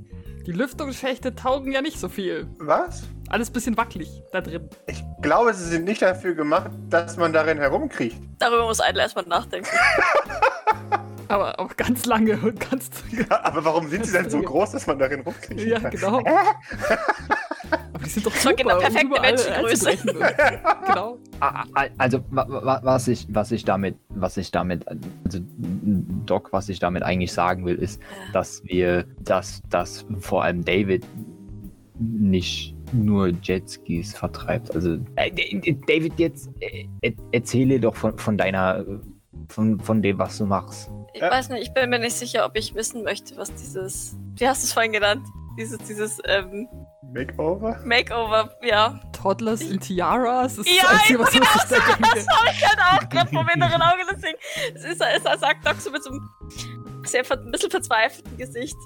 die 0.46 0.52
Lüftungsschächte 0.52 1.34
taugen 1.34 1.72
ja 1.72 1.82
nicht 1.82 1.98
so 1.98 2.08
viel. 2.08 2.46
Was? 2.58 3.02
Alles 3.28 3.50
bisschen 3.50 3.76
wackelig 3.76 4.22
da 4.32 4.40
drin. 4.40 4.68
Ich 4.86 5.02
glaube, 5.20 5.52
sie 5.52 5.64
sind 5.64 5.84
nicht 5.84 6.00
dafür 6.02 6.34
gemacht, 6.34 6.70
dass 6.88 7.16
man 7.16 7.32
darin 7.32 7.58
herumkriecht. 7.58 8.16
Darüber 8.38 8.64
muss 8.66 8.78
Idle 8.80 9.02
erstmal 9.02 9.26
nachdenken. 9.26 9.68
Aber 11.28 11.58
auch 11.58 11.74
ganz 11.76 12.06
lange 12.06 12.36
und 12.38 12.60
ganz. 12.70 12.88
Ja, 13.10 13.42
aber 13.42 13.64
warum 13.64 13.88
sind 13.90 14.06
sie 14.06 14.12
denn 14.12 14.30
so 14.30 14.40
groß, 14.40 14.70
dass 14.70 14.86
man 14.86 14.96
darin 15.00 15.22
rumkriechen 15.22 15.68
Ja, 15.68 15.80
kann? 15.80 15.90
genau. 15.90 16.22
Aber 17.96 18.04
die 18.04 18.10
sind 18.10 18.26
doch 18.26 18.34
war 18.34 18.40
super, 18.42 18.54
genau 18.56 18.74
um 18.76 18.80
perfekte 18.82 19.20
Menschengröße. 19.22 19.90
genau. 20.86 21.18
Also 21.96 22.18
wa- 22.30 22.46
wa- 22.46 22.80
was 22.82 23.08
ich, 23.08 23.26
was 23.30 23.50
ich 23.52 23.64
damit, 23.64 23.96
was 24.10 24.36
ich 24.36 24.50
damit, 24.50 24.86
also 24.86 25.38
Doc, 26.26 26.52
was 26.52 26.68
ich 26.68 26.78
damit 26.78 27.02
eigentlich 27.02 27.32
sagen 27.32 27.64
will, 27.64 27.76
ist, 27.76 28.00
dass 28.34 28.62
wir, 28.64 29.06
dass, 29.20 29.62
dass 29.70 30.04
vor 30.20 30.44
allem 30.44 30.62
David 30.62 31.06
nicht 31.98 32.74
nur 32.92 33.28
Jetskis 33.42 34.14
vertreibt. 34.14 34.74
Also 34.74 34.98
äh, 35.16 35.30
David, 35.86 36.18
jetzt 36.18 36.50
äh, 36.60 36.84
er- 37.00 37.12
erzähle 37.32 37.80
doch 37.80 37.96
von, 37.96 38.18
von 38.18 38.36
deiner, 38.36 38.84
von, 39.48 39.80
von 39.80 40.02
dem, 40.02 40.18
was 40.18 40.36
du 40.36 40.44
machst. 40.44 40.90
Ich 41.14 41.22
Ja. 41.22 41.30
weiß 41.30 41.48
nicht, 41.48 41.62
ich 41.62 41.72
bin 41.72 41.88
mir 41.88 41.98
nicht 41.98 42.12
sicher, 42.16 42.44
ob 42.44 42.56
ich 42.58 42.74
wissen 42.74 43.02
möchte, 43.04 43.38
was 43.38 43.54
dieses. 43.54 44.16
Wie 44.36 44.46
hast 44.46 44.62
du 44.62 44.66
es 44.66 44.72
vorhin 44.74 44.92
genannt? 44.92 45.22
Dieses, 45.58 45.78
dieses 45.78 46.18
ähm, 46.26 46.68
Makeover? 47.12 47.80
Makeover, 47.84 48.50
ja. 48.62 49.00
Toddlers 49.12 49.60
in 49.62 49.80
Tiaras. 49.80 50.56
Das 50.56 50.66
ist 50.66 50.76
Ja, 50.76 50.82
das 50.82 51.00
Einzige, 51.00 51.18
was 51.20 51.30
genau 51.30 51.46
so, 51.46 51.74
denke. 51.74 52.02
das 52.14 52.26
habe 52.28 52.50
ich 52.50 52.68
halt 52.68 52.78
auch 53.04 53.08
gerade 53.08 53.30
vom 53.30 53.48
inneren 53.54 53.82
Auge, 53.82 54.02
deswegen. 54.12 54.38
Es 54.74 54.84
ist, 54.84 55.00
es 55.00 55.24
er 55.24 55.38
sagt 55.38 55.66
Doc 55.66 55.76
so 55.80 55.90
mit 55.90 56.02
so 56.02 56.10
einem 56.10 56.28
sehr 57.04 57.24
ein 57.30 57.50
bisschen 57.50 57.70
verzweifelten 57.70 58.36
Gesicht. 58.36 58.76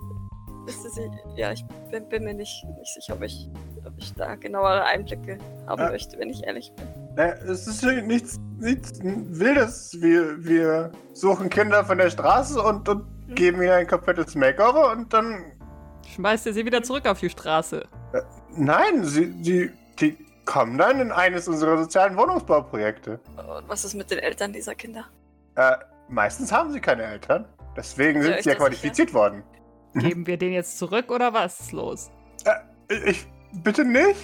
Ist 0.66 1.00
ja, 1.36 1.50
ich 1.52 1.64
bin, 1.90 2.08
bin 2.08 2.24
mir 2.24 2.34
nicht, 2.34 2.64
nicht 2.78 2.94
sicher, 2.94 3.14
ob 3.14 3.22
ich, 3.22 3.48
ob 3.84 3.92
ich 3.98 4.12
da 4.14 4.36
genauere 4.36 4.84
Einblicke 4.84 5.38
haben 5.66 5.82
Ja. 5.82 5.90
möchte, 5.90 6.16
wenn 6.18 6.30
ich 6.30 6.44
ehrlich 6.44 6.70
bin. 6.76 6.86
Naja, 7.16 7.34
es 7.48 7.66
ist 7.66 7.82
nichts, 7.82 8.38
nichts 8.58 9.00
Wildes. 9.02 9.96
Wir, 10.00 10.44
wir 10.44 10.92
suchen 11.12 11.50
Kinder 11.50 11.84
von 11.84 11.98
der 11.98 12.10
Straße 12.10 12.62
und, 12.62 12.88
und 12.88 13.04
geben 13.34 13.62
ihnen 13.62 13.72
ein 13.72 13.86
komplettes 13.86 14.34
Makeover 14.36 14.92
und 14.92 15.12
dann. 15.12 15.52
Schmeißt 16.14 16.46
ihr 16.46 16.52
sie 16.52 16.64
wieder 16.66 16.82
zurück 16.82 17.06
auf 17.06 17.20
die 17.20 17.30
Straße. 17.30 17.86
Nein, 18.56 19.04
sie, 19.04 19.32
sie, 19.42 19.70
die 20.00 20.16
kommen 20.44 20.76
dann 20.78 21.00
in 21.00 21.12
eines 21.12 21.46
unserer 21.48 21.78
sozialen 21.78 22.16
Wohnungsbauprojekte. 22.16 23.20
Und 23.36 23.68
was 23.68 23.84
ist 23.84 23.94
mit 23.94 24.10
den 24.10 24.18
Eltern 24.18 24.52
dieser 24.52 24.74
Kinder? 24.74 25.06
Äh, 25.54 25.76
meistens 26.08 26.50
haben 26.50 26.72
sie 26.72 26.80
keine 26.80 27.04
Eltern. 27.04 27.46
Deswegen 27.76 28.22
sind 28.22 28.42
sie 28.42 28.48
ja 28.50 28.56
qualifiziert 28.56 29.14
worden. 29.14 29.44
Mhm. 29.92 30.00
Geben 30.00 30.26
wir 30.26 30.36
den 30.36 30.52
jetzt 30.52 30.78
zurück 30.78 31.10
oder 31.10 31.32
was 31.32 31.60
ist 31.60 31.72
los? 31.72 32.10
Ich, 33.06 33.26
bitte 33.52 33.84
nicht? 33.84 34.18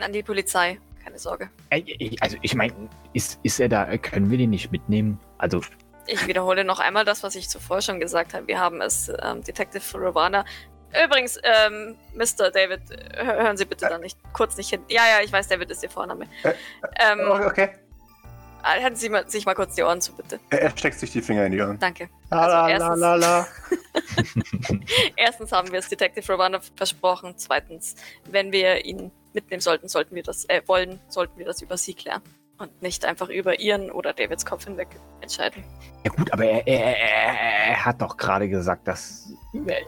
An 0.00 0.12
die 0.12 0.22
Polizei, 0.22 0.78
keine 1.04 1.18
Sorge. 1.18 1.50
Äh, 1.70 2.16
Also 2.20 2.36
ich 2.42 2.54
meine, 2.54 2.72
ist, 3.12 3.40
ist 3.42 3.58
er 3.58 3.68
da, 3.68 3.96
können 3.98 4.30
wir 4.30 4.38
den 4.38 4.50
nicht 4.50 4.70
mitnehmen? 4.70 5.18
Also 5.38 5.60
Ich 6.06 6.26
wiederhole 6.28 6.64
noch 6.64 6.78
einmal 6.78 7.04
das, 7.04 7.24
was 7.24 7.34
ich 7.34 7.48
zuvor 7.48 7.82
schon 7.82 7.98
gesagt 7.98 8.34
habe. 8.34 8.46
Wir 8.46 8.60
haben 8.60 8.80
es, 8.80 9.10
ähm, 9.22 9.42
Detective 9.42 9.82
Ravana. 10.00 10.44
Übrigens, 11.04 11.38
ähm, 11.42 11.96
Mr. 12.14 12.50
David, 12.50 12.80
äh, 12.90 13.22
hö- 13.22 13.42
hören 13.42 13.56
Sie 13.56 13.64
bitte 13.64 13.86
da 13.88 13.98
nicht 13.98 14.18
kurz 14.32 14.56
nicht 14.56 14.70
hin. 14.70 14.82
Ja, 14.88 15.02
ja, 15.06 15.24
ich 15.24 15.32
weiß, 15.32 15.48
David 15.48 15.70
ist 15.70 15.82
Ihr 15.82 15.90
Vorname. 15.90 16.26
Äh, 16.42 16.52
Ähm, 17.00 17.20
Oh, 17.28 17.34
okay. 17.46 17.70
halten 18.62 18.96
Sie 18.96 19.08
mal, 19.08 19.28
sich 19.28 19.44
mal 19.46 19.54
kurz 19.54 19.74
die 19.74 19.82
Ohren 19.82 20.00
zu, 20.00 20.12
bitte. 20.14 20.38
Er, 20.50 20.62
er 20.62 20.70
steckt 20.76 20.98
sich 20.98 21.10
die 21.12 21.22
Finger 21.22 21.46
in 21.46 21.52
die 21.52 21.60
Ohren. 21.60 21.78
Danke. 21.78 22.08
La, 22.30 22.40
Also 22.40 22.54
la, 22.54 22.66
la, 22.66 22.68
erstens- 22.70 23.00
la, 23.00 23.14
la. 23.16 23.46
Erstens 25.16 25.52
haben 25.52 25.70
wir 25.72 25.78
es 25.78 25.88
Detective 25.88 26.32
Ravana 26.32 26.60
versprochen. 26.76 27.34
Zweitens, 27.36 27.94
wenn 28.30 28.52
wir 28.52 28.84
ihn 28.84 29.10
mitnehmen 29.32 29.60
sollten, 29.60 29.88
sollten 29.88 30.14
wir 30.14 30.22
das, 30.22 30.44
äh, 30.48 30.62
wollen, 30.66 31.00
sollten 31.08 31.38
wir 31.38 31.46
das 31.46 31.62
über 31.62 31.76
Sie 31.76 31.94
klären. 31.94 32.22
Und 32.62 32.80
nicht 32.80 33.04
einfach 33.04 33.28
über 33.28 33.58
Ihren 33.58 33.90
oder 33.90 34.12
Davids 34.12 34.46
Kopf 34.46 34.66
hinweg 34.66 34.86
entscheiden. 35.20 35.64
Ja 36.04 36.12
gut, 36.12 36.32
aber 36.32 36.44
er, 36.44 36.64
er, 36.68 36.96
er, 36.96 37.70
er 37.70 37.84
hat 37.84 38.00
doch 38.00 38.16
gerade 38.16 38.48
gesagt, 38.48 38.86
dass 38.86 39.32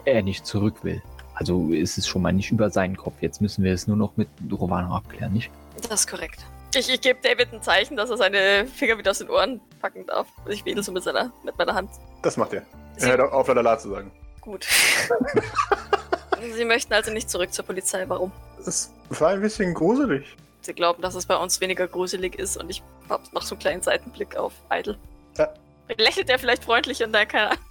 er- 0.03 0.21
nicht 0.23 0.45
zurück 0.45 0.83
will. 0.83 1.01
Also 1.35 1.71
ist 1.71 1.97
es 1.97 2.05
schon 2.05 2.21
mal 2.21 2.33
nicht 2.33 2.51
über 2.51 2.69
seinen 2.69 2.97
Kopf. 2.97 3.13
Jetzt 3.21 3.39
müssen 3.39 3.63
wir 3.63 3.71
es 3.73 3.87
nur 3.87 3.95
noch 3.95 4.17
mit 4.17 4.27
Rovano 4.51 4.93
abklären, 4.93 5.31
nicht? 5.31 5.49
Das 5.89 6.01
ist 6.01 6.07
korrekt. 6.09 6.45
Ich, 6.75 6.89
ich 6.93 6.99
gebe 6.99 7.17
David 7.21 7.53
ein 7.53 7.61
Zeichen, 7.61 7.95
dass 7.95 8.09
er 8.09 8.17
seine 8.17 8.67
Finger 8.67 8.97
wieder 8.97 9.11
aus 9.11 9.19
den 9.19 9.29
Ohren 9.29 9.61
packen 9.81 10.05
darf. 10.05 10.27
Ich 10.49 10.65
wedel 10.65 10.83
so 10.83 10.91
mit, 10.91 11.03
seiner, 11.03 11.31
mit 11.45 11.57
meiner 11.57 11.73
Hand. 11.75 11.89
Das 12.23 12.35
macht 12.35 12.51
er. 12.51 12.63
Sie, 12.97 13.09
Er 13.09 13.17
hört 13.17 13.31
auf, 13.31 13.47
la, 13.47 13.53
la, 13.53 13.61
la 13.61 13.77
zu 13.77 13.89
sagen. 13.89 14.11
gut. 14.41 14.67
Sie 16.55 16.65
möchten 16.65 16.93
also 16.93 17.11
nicht 17.11 17.29
zurück 17.29 17.53
zur 17.53 17.63
Polizei. 17.65 18.03
Warum? 18.07 18.31
Es 18.65 18.91
war 19.09 19.29
ein 19.29 19.41
bisschen 19.41 19.73
gruselig. 19.73 20.35
Sie 20.65 20.73
glauben, 20.73 21.01
dass 21.01 21.15
es 21.15 21.25
bei 21.25 21.35
uns 21.37 21.61
weniger 21.61 21.87
gruselig 21.87 22.35
ist 22.39 22.57
und 22.57 22.69
ich 22.69 22.83
Hab 23.09 23.31
noch 23.33 23.41
so 23.43 23.55
einen 23.55 23.59
kleinen 23.61 23.81
Seitenblick 23.81 24.35
auf 24.35 24.53
Idle. 24.71 24.97
Ja. 25.37 25.49
Lächelt 25.97 26.29
er 26.29 26.39
vielleicht 26.39 26.63
freundlich 26.63 27.03
und 27.03 27.13
dann 27.13 27.27
keine 27.27 27.51
Ahnung. 27.51 27.63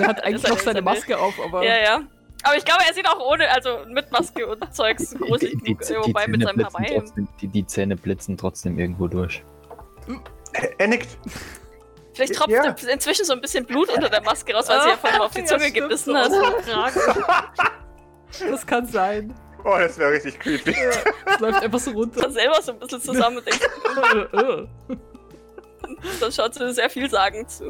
Er 0.00 0.06
hat 0.08 0.24
eigentlich 0.24 0.42
noch 0.44 0.50
eine- 0.52 0.60
seine 0.60 0.82
Maske 0.82 1.18
auf, 1.18 1.34
aber 1.44 1.62
Ja, 1.64 1.76
ja. 1.82 2.00
Aber 2.46 2.56
ich 2.56 2.64
glaube, 2.64 2.82
er 2.86 2.92
sieht 2.94 3.08
auch 3.08 3.20
ohne, 3.20 3.48
also 3.50 3.78
mit 3.88 4.10
Maske 4.12 4.46
und 4.46 4.74
Zeugs 4.74 5.14
gruselig 5.14 5.52
die, 5.52 5.64
genug, 5.74 5.80
die, 5.80 5.86
die, 5.86 5.94
wobei 5.98 6.26
mit 6.26 6.40
Zähne 6.40 6.44
seinem 6.46 6.56
blitzen 6.56 6.74
Hawaii. 6.74 6.98
trotzdem, 6.98 7.28
die, 7.40 7.48
die 7.48 7.66
Zähne 7.66 7.96
blitzen 7.96 8.36
trotzdem 8.36 8.78
irgendwo 8.78 9.06
durch. 9.08 9.42
Er, 10.78 10.86
nickt. 10.88 11.18
Vielleicht 12.12 12.34
tropft 12.34 12.50
Ja. 12.50 12.74
inzwischen 12.92 13.24
so 13.24 13.32
ein 13.32 13.40
bisschen 13.40 13.64
Blut 13.64 13.88
unter 13.88 14.08
der 14.10 14.22
Maske 14.22 14.54
raus, 14.54 14.68
weil 14.68 14.80
sie 14.82 14.88
ja 14.90 14.96
vorhin 15.00 15.20
auf 15.20 15.32
die 15.32 15.44
Zunge 15.44 15.70
gebissen 15.72 16.16
hat. 16.16 16.30
Das 18.50 18.66
kann 18.66 18.86
sein. 18.86 19.34
Oh, 19.64 19.76
das 19.78 19.98
wäre 19.98 20.12
richtig 20.12 20.38
creepy. 20.38 20.74
Es 21.26 21.40
läuft 21.40 21.62
einfach 21.62 21.78
so 21.78 21.90
runter. 21.92 22.20
Dann 22.22 22.32
selber 22.32 22.60
so 22.62 22.72
ein 22.72 22.78
bisschen 22.78 23.00
zusammen 23.00 23.38
und 23.38 23.46
denkt, 23.46 23.68
Äh, 24.32 24.36
äh. 24.92 24.96
dann 26.20 26.32
schaut 26.32 26.54
sie 26.54 26.72
sehr 26.72 26.90
vielsagend 26.90 27.50
zu. 27.50 27.64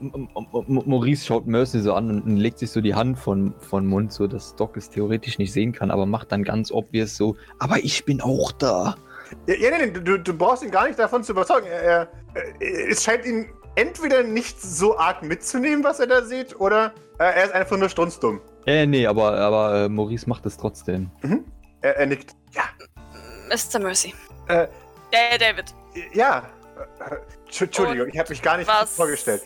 M- 0.00 0.12
M- 0.34 0.46
M- 0.54 0.82
Maurice 0.86 1.24
schaut 1.26 1.46
Mercy 1.46 1.80
so 1.80 1.92
an 1.94 2.22
und 2.22 2.36
legt 2.36 2.58
sich 2.58 2.70
so 2.70 2.80
die 2.80 2.94
Hand 2.94 3.18
von, 3.18 3.54
von 3.60 3.86
Mund, 3.86 4.12
so 4.12 4.26
dass 4.26 4.56
Doc 4.56 4.76
es 4.76 4.88
theoretisch 4.90 5.38
nicht 5.38 5.52
sehen 5.52 5.72
kann, 5.72 5.90
aber 5.90 6.06
macht 6.06 6.32
dann 6.32 6.42
ganz 6.42 6.72
obvious 6.72 7.16
so, 7.16 7.36
aber 7.58 7.76
ich 7.78 8.04
bin 8.06 8.20
auch 8.22 8.50
da. 8.52 8.94
Ja, 9.46 9.54
ja 9.54 9.70
nee, 9.78 9.86
nee, 9.86 9.90
du, 10.00 10.18
du 10.18 10.32
brauchst 10.34 10.62
ihn 10.62 10.70
gar 10.70 10.86
nicht 10.86 10.98
davon 10.98 11.22
zu 11.22 11.32
überzeugen. 11.32 11.66
Er, 11.66 11.82
er, 11.82 12.08
er- 12.60 12.88
es 12.90 13.04
scheint 13.04 13.26
ihn 13.26 13.50
entweder 13.76 14.22
nicht 14.22 14.60
so 14.60 14.98
arg 14.98 15.22
mitzunehmen, 15.22 15.84
was 15.84 16.00
er 16.00 16.06
da 16.06 16.24
sieht, 16.24 16.58
oder 16.58 16.92
äh, 17.18 17.24
er 17.24 17.44
ist 17.44 17.52
einfach 17.54 17.76
nur 17.76 17.88
strunzdumm. 17.90 18.40
Äh, 18.66 18.86
nee, 18.86 19.06
aber, 19.06 19.32
aber 19.38 19.84
äh, 19.84 19.88
Maurice 19.88 20.28
macht 20.28 20.44
es 20.46 20.56
trotzdem. 20.56 21.10
Er, 21.82 21.96
er 21.96 22.06
nickt. 22.06 22.34
Ja, 22.52 22.64
Mr. 23.48 23.78
Mercy. 23.80 24.14
Äh. 24.48 24.66
Ja, 25.12 25.18
ja, 25.32 25.38
David. 25.38 25.74
ja. 26.12 26.38
Äh, 27.00 27.14
Entsch- 27.48 27.64
Entschuldigung, 27.64 28.02
Und 28.06 28.14
ich 28.14 28.18
habe 28.18 28.28
mich 28.30 28.42
gar 28.42 28.56
nicht 28.56 28.68
was- 28.68 28.94
vorgestellt. 28.94 29.42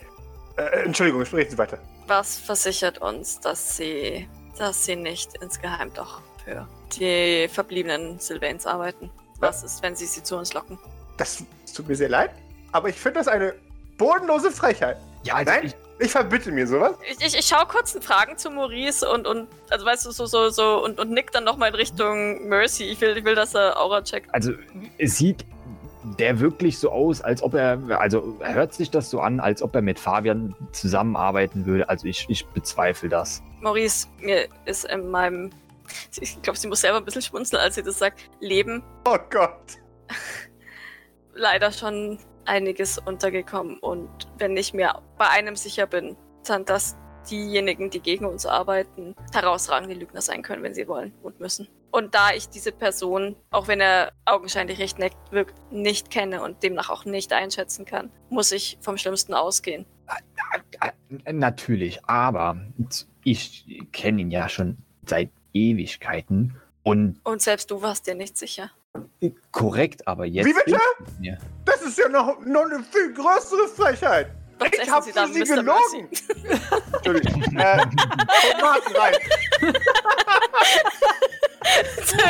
Äh, 0.57 0.83
Entschuldigung, 0.85 1.25
sprechen 1.25 1.51
Sie 1.51 1.57
weiter. 1.57 1.79
Was 2.07 2.37
versichert 2.37 2.99
uns, 2.99 3.39
dass 3.39 3.77
sie, 3.77 4.29
dass 4.57 4.85
sie 4.85 4.95
nicht 4.95 5.35
insgeheim 5.41 5.91
doch 5.93 6.21
für 6.43 6.67
die 6.95 7.47
verbliebenen 7.49 8.19
Sylvains 8.19 8.65
arbeiten? 8.67 9.09
Was 9.39 9.63
ist, 9.63 9.81
wenn 9.83 9.95
sie 9.95 10.05
sie 10.05 10.21
zu 10.23 10.37
uns 10.37 10.53
locken? 10.53 10.77
Das 11.17 11.43
tut 11.75 11.87
mir 11.87 11.95
sehr 11.95 12.09
leid, 12.09 12.31
aber 12.71 12.89
ich 12.89 12.95
finde 12.95 13.19
das 13.19 13.27
eine 13.27 13.55
bodenlose 13.97 14.51
Frechheit. 14.51 14.97
Ja, 15.23 15.35
also 15.35 15.51
Nein, 15.51 15.65
ich, 15.65 15.75
ich 15.99 16.11
verbitte 16.11 16.51
mir 16.51 16.67
sowas. 16.67 16.95
Ich, 17.09 17.25
ich, 17.25 17.37
ich 17.37 17.45
schaue 17.45 17.65
kurz 17.67 17.95
in 17.95 18.01
Fragen 18.01 18.37
zu 18.37 18.49
Maurice 18.49 19.09
und, 19.09 19.27
und 19.27 19.47
also 19.69 19.85
weißt 19.85 20.05
du, 20.05 20.11
so, 20.11 20.25
so, 20.25 20.49
so 20.49 20.83
und, 20.83 20.99
und 20.99 21.11
nick 21.11 21.31
dann 21.31 21.43
nochmal 21.43 21.69
in 21.69 21.75
Richtung 21.75 22.47
Mercy. 22.47 22.83
Ich 22.85 22.99
will, 23.01 23.17
ich 23.17 23.23
will, 23.23 23.35
dass 23.35 23.55
er 23.55 23.79
Aura 23.79 24.01
checkt. 24.01 24.33
also 24.33 24.51
es 24.97 25.17
sieht 25.17 25.45
der 26.19 26.39
wirklich 26.39 26.77
so 26.77 26.91
aus, 26.91 27.21
als 27.21 27.41
ob 27.41 27.55
er, 27.55 27.79
also 27.99 28.37
hört 28.41 28.73
sich 28.73 28.91
das 28.91 29.09
so 29.09 29.19
an, 29.21 29.39
als 29.39 29.61
ob 29.61 29.73
er 29.73 29.81
mit 29.81 29.99
Fabian 29.99 30.55
zusammenarbeiten 30.71 31.65
würde. 31.65 31.89
Also 31.89 32.05
ich, 32.07 32.25
ich 32.29 32.45
bezweifle 32.47 33.09
das. 33.09 33.41
Maurice, 33.61 34.07
mir 34.19 34.47
ist 34.65 34.85
in 34.85 35.09
meinem, 35.09 35.49
ich 36.19 36.39
glaube, 36.43 36.59
sie 36.59 36.67
muss 36.67 36.81
selber 36.81 36.97
ein 36.97 37.05
bisschen 37.05 37.23
schmunzeln, 37.23 37.61
als 37.61 37.75
sie 37.75 37.83
das 37.83 37.97
sagt, 37.97 38.19
Leben 38.39 38.83
Oh 39.05 39.17
Gott. 39.31 39.79
leider 41.33 41.71
schon 41.71 42.19
einiges 42.45 42.97
untergekommen. 42.97 43.79
Und 43.79 44.09
wenn 44.37 44.55
ich 44.57 44.73
mir 44.73 45.01
bei 45.17 45.27
einem 45.29 45.55
sicher 45.55 45.87
bin, 45.87 46.15
dann 46.47 46.65
dass 46.65 46.95
diejenigen, 47.29 47.89
die 47.89 48.01
gegen 48.01 48.25
uns 48.25 48.45
arbeiten, 48.45 49.15
herausragende 49.33 49.95
Lügner 49.95 50.21
sein 50.21 50.41
können, 50.41 50.63
wenn 50.63 50.73
sie 50.73 50.87
wollen 50.87 51.13
und 51.23 51.39
müssen. 51.39 51.67
Und 51.91 52.13
da 52.13 52.31
ich 52.35 52.49
diese 52.49 52.71
Person, 52.71 53.35
auch 53.51 53.67
wenn 53.67 53.79
er 53.79 54.11
augenscheinlich 54.25 54.79
recht 54.79 54.99
nett 54.99 55.15
wirkt, 55.31 55.55
nicht 55.71 56.09
kenne 56.09 56.41
und 56.41 56.61
demnach 56.61 56.89
auch 56.89 57.05
nicht 57.05 57.31
einschätzen 57.33 57.85
kann, 57.85 58.11
muss 58.29 58.51
ich 58.51 58.77
vom 58.81 58.97
Schlimmsten 58.97 59.33
ausgehen. 59.33 59.85
Natürlich, 61.25 62.03
aber 62.05 62.57
ich 63.23 63.65
kenne 63.91 64.21
ihn 64.21 64.31
ja 64.31 64.49
schon 64.49 64.77
seit 65.07 65.31
Ewigkeiten 65.53 66.59
und 66.83 67.19
Und 67.23 67.41
selbst 67.41 67.71
du 67.71 67.81
warst 67.81 68.05
dir 68.07 68.15
nicht 68.15 68.37
sicher. 68.37 68.71
Korrekt, 69.51 70.07
aber 70.07 70.25
jetzt. 70.25 70.45
Wie 70.45 70.53
bitte? 70.53 70.77
Ja. 71.21 71.35
Das 71.65 71.81
ist 71.81 71.97
ja 71.97 72.07
noch, 72.09 72.39
noch 72.45 72.65
eine 72.65 72.83
viel 72.83 73.13
größere 73.13 73.67
Frechheit. 73.75 74.27
Was 74.59 74.69
Ich 74.69 74.79
essen 74.79 74.91
hab 74.93 75.03
Sie 75.03 75.11
für 75.11 75.27
Sie 75.27 75.39
Mr. 75.39 75.55
gelogen. 75.55 76.09
Entschuldigung. 76.93 77.41
äh, 77.57 77.77
Tomaten 78.57 78.95
rein. 78.95 79.13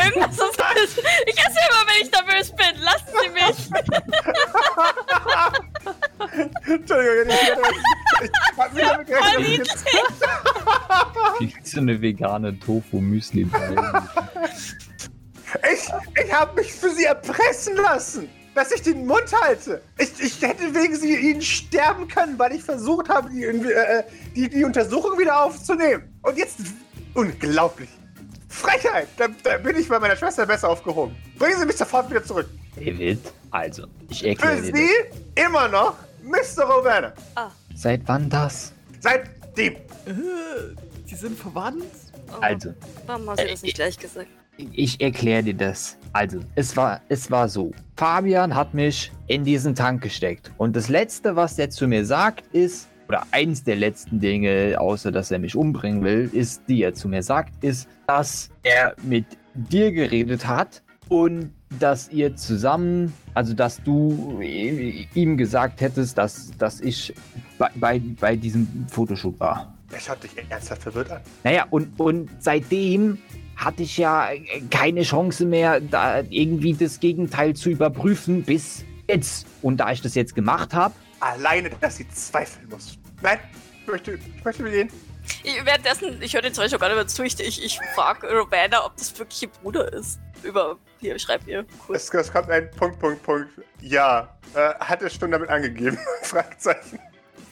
Irgendwas 0.06 0.34
ist 0.38 0.64
alles. 0.64 0.98
Ich 1.28 1.38
esse 1.38 1.60
immer, 1.70 1.84
wenn 1.86 2.00
ich 2.02 2.12
nervös 2.12 2.52
bin. 2.52 2.74
Lassen 2.82 3.12
Sie 3.22 3.30
mich. 3.30 3.58
Entschuldigung, 6.68 7.28
ich, 7.28 7.34
ich, 8.24 8.32
ich 8.32 8.58
hab 8.58 8.74
nicht 8.74 8.90
damit 8.90 9.08
gerechnet, 9.08 9.70
Kriegst 11.38 11.74
du 11.76 11.80
eine 11.82 12.02
vegane 12.02 12.60
Tofu-Müsli 12.60 13.44
bei? 13.46 13.76
Ich, 15.74 16.24
ich 16.26 16.34
habe 16.34 16.56
mich 16.62 16.72
für 16.74 16.90
sie 16.90 17.06
erpressen 17.06 17.76
lassen, 17.78 18.30
dass 18.54 18.72
ich 18.72 18.82
den 18.82 19.06
Mund 19.06 19.32
halte. 19.42 19.82
Ich, 19.98 20.12
ich 20.20 20.42
hätte 20.42 20.74
wegen 20.74 20.96
sie 20.96 21.16
ihnen 21.16 21.42
sterben 21.42 22.08
können, 22.08 22.38
weil 22.40 22.54
ich 22.54 22.64
versucht 22.64 23.10
habe, 23.10 23.30
die, 23.30 23.44
äh, 23.44 24.04
die, 24.36 24.50
die 24.50 24.64
Untersuchung 24.64 25.18
wieder 25.20 25.44
aufzunehmen. 25.44 26.14
Und 26.24 26.38
jetzt, 26.38 26.58
unglaublich. 27.14 27.90
Frechheit. 28.50 29.08
Da, 29.18 29.28
da 29.44 29.58
bin 29.58 29.76
ich 29.78 29.88
bei 29.90 30.00
meiner 30.00 30.16
Schwester 30.16 30.46
besser 30.46 30.70
aufgehoben. 30.70 31.16
Bringen 31.38 31.60
Sie 31.60 31.66
mich 31.66 31.76
sofort 31.78 32.10
wieder 32.10 32.24
zurück. 32.24 32.48
David, 32.76 33.20
also, 33.52 33.86
ich 34.10 34.20
Für 34.22 34.28
erkläre 34.30 34.62
dir 34.62 34.74
Sie 34.76 34.90
immer 35.42 35.68
noch 35.68 35.96
Mr. 36.24 36.64
Rowena. 36.64 37.14
das. 37.36 37.52
Seit 37.76 38.02
wann 38.06 38.30
das? 38.30 38.72
Seitdem. 39.02 39.74
Äh, 39.74 39.80
Die 41.10 41.16
sind 41.16 41.38
verwandt? 41.38 41.84
Oh, 42.32 42.38
Also, 42.42 42.74
Warum 43.06 43.30
hast 43.30 43.42
du 43.42 43.48
das 43.48 43.62
nicht 43.62 43.76
gleich 43.76 43.98
gesagt? 44.00 44.28
Ich 44.58 45.02
erkläre 45.02 45.44
dir 45.44 45.54
das. 45.54 45.98
Also, 46.14 46.40
es 46.56 46.76
war, 46.78 47.02
es 47.10 47.30
war 47.30 47.50
so. 47.50 47.72
Fabian 47.98 48.56
hat 48.56 48.74
mich 48.74 49.12
in 49.28 49.44
diesen 49.44 49.76
Tank 49.76 50.02
gesteckt. 50.02 50.52
Und 50.58 50.76
das 50.76 50.90
Letzte, 50.90 51.36
was 51.36 51.60
er 51.60 51.70
zu 51.70 51.88
mir 51.88 52.06
sagt, 52.06 52.46
ist, 52.54 52.88
oder 53.08 53.24
eins 53.32 53.64
der 53.64 53.76
letzten 53.76 54.20
Dinge, 54.20 54.76
außer 54.80 55.12
dass 55.12 55.32
er 55.32 55.40
mich 55.40 55.56
umbringen 55.56 56.04
will, 56.04 56.30
ist, 56.34 56.64
die 56.68 56.82
er 56.82 56.94
zu 56.94 57.08
mir 57.08 57.22
sagt, 57.22 57.64
ist, 57.64 57.88
dass 58.08 58.50
er 58.64 58.96
mit 59.04 59.26
dir 59.54 59.92
geredet 59.92 60.48
hat 60.48 60.82
und 61.10 61.52
dass 61.80 62.10
ihr 62.10 62.36
zusammen, 62.36 63.14
also 63.34 63.54
dass 63.54 63.82
du 63.84 64.40
ihm 64.42 65.38
gesagt 65.38 65.82
hättest, 65.82 66.18
dass, 66.18 66.52
dass 66.58 66.82
ich 66.82 67.14
bei, 67.58 67.70
bei, 67.76 68.02
bei 68.20 68.36
diesem 68.36 68.68
Fotoshoot 68.90 69.40
war. 69.40 69.74
Er 69.92 70.00
schaut 70.00 70.24
dich 70.24 70.32
ernsthaft 70.50 70.82
verwirrt 70.82 71.12
an. 71.12 71.22
Naja, 71.44 71.68
und, 71.70 72.00
und 72.00 72.30
seitdem 72.40 73.20
hatte 73.56 73.84
ich 73.84 73.98
ja 73.98 74.32
äh, 74.32 74.62
keine 74.72 75.04
Chance 75.04 75.46
mehr, 75.46 75.80
da 75.80 76.22
irgendwie 76.30 76.74
das 76.74 77.00
Gegenteil 77.00 77.56
zu 77.56 77.70
überprüfen, 77.70 78.44
bis 78.44 78.86
jetzt. 79.08 79.48
Und 79.62 79.78
da 79.78 79.92
ich 79.92 80.02
das 80.02 80.16
jetzt 80.16 80.36
gemacht 80.36 80.74
habe, 80.74 80.94
Alleine, 81.20 81.70
dass 81.82 81.98
sie 81.98 82.08
zweifeln 82.10 82.70
muss. 82.70 82.98
Nein, 83.22 83.40
ich 83.82 83.88
möchte, 83.88 84.14
ich 84.14 84.44
möchte 84.44 84.64
mit 84.64 84.74
Ihnen. 84.74 84.92
Ich, 85.44 85.66
währenddessen, 85.66 86.22
ich 86.22 86.34
höre 86.34 86.42
den 86.42 86.54
Zeug 86.54 86.70
schon 86.70 86.80
gar 86.80 86.88
nicht 86.88 86.98
mehr 86.98 87.08
zu. 87.08 87.24
Ich, 87.24 87.40
ich, 87.40 87.64
ich 87.64 87.80
frage 87.96 88.28
Rowena, 88.28 88.86
ob 88.86 88.96
das 88.98 89.18
wirklich 89.18 89.44
ihr 89.44 89.50
Bruder 89.50 89.92
ist. 89.92 90.20
Über, 90.44 90.78
hier, 91.00 91.18
schreib 91.18 91.48
ihr 91.48 91.66
kurz. 91.86 92.04
Es, 92.04 92.14
es 92.14 92.32
kommt 92.32 92.50
ein 92.52 92.70
Punkt, 92.72 93.00
Punkt, 93.00 93.24
Punkt. 93.24 93.50
Ja. 93.82 94.38
Äh, 94.54 94.76
hat 94.80 95.02
er 95.02 95.10
schon 95.10 95.32
damit 95.32 95.50
angegeben? 95.50 95.98
Fragezeichen. 96.22 97.00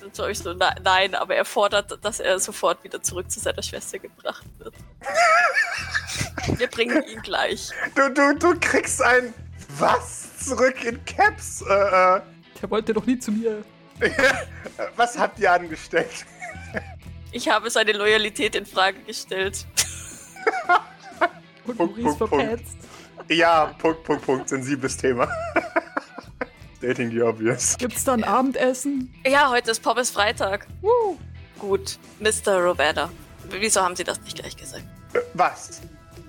Dann 0.04 0.12
schaue 0.14 0.32
ich 0.32 0.40
so, 0.40 0.54
na, 0.54 0.76
nein, 0.84 1.16
aber 1.16 1.34
er 1.36 1.46
fordert, 1.46 1.98
dass 2.04 2.20
er 2.20 2.38
sofort 2.38 2.84
wieder 2.84 3.02
zurück 3.02 3.32
zu 3.32 3.40
seiner 3.40 3.64
Schwester 3.64 4.00
gebracht 4.00 4.44
wird. 4.60 4.74
Wir 6.60 6.68
bringen 6.68 7.02
ihn 7.08 7.22
gleich. 7.22 7.70
Du, 7.96 8.10
du, 8.10 8.36
du 8.38 8.60
kriegst 8.60 9.02
ein 9.02 9.34
Was 9.78 10.40
zurück 10.40 10.84
in 10.84 11.04
Caps. 11.06 11.62
Äh, 11.62 11.74
äh, 12.18 12.22
Der 12.62 12.70
wollte 12.70 12.94
doch 12.94 13.06
nie 13.06 13.18
zu 13.18 13.32
mir. 13.32 13.64
was 14.98 15.18
habt 15.18 15.40
ihr 15.40 15.54
angestellt? 15.54 16.26
Ich 17.32 17.48
habe 17.48 17.70
seine 17.70 17.94
Loyalität 17.94 18.56
in 18.56 18.66
Frage 18.66 19.00
gestellt. 19.04 19.66
Und 21.66 21.78
Punkt, 21.78 21.98
Maurice 21.98 22.18
Punkt, 22.18 22.32
Punkt. 22.32 22.46
verpetzt. 22.46 22.78
Ja, 23.30 23.68
Punkt, 23.78 24.04
Punkt, 24.04 24.26
Punkt. 24.26 24.50
Sensibles 24.50 24.98
Thema. 24.98 25.30
Dating 26.84 27.12
the 27.12 27.22
obvious. 27.22 27.78
Gibt's 27.78 28.04
da 28.04 28.14
ein 28.14 28.26
Abendessen? 28.26 29.10
Ja, 29.26 29.50
heute 29.50 29.72
ist 29.72 29.82
Pommes 29.82 30.10
Freitag. 30.12 30.68
Woo. 30.82 31.18
Gut, 31.58 31.98
Mr. 32.20 32.58
Rowena. 32.58 33.10
Wieso 33.50 33.82
haben 33.82 33.96
Sie 33.96 34.04
das 34.04 34.20
nicht 34.20 34.38
gleich 34.38 34.58
gesagt? 34.58 34.84
Äh, 35.14 35.20
was? 35.34 35.80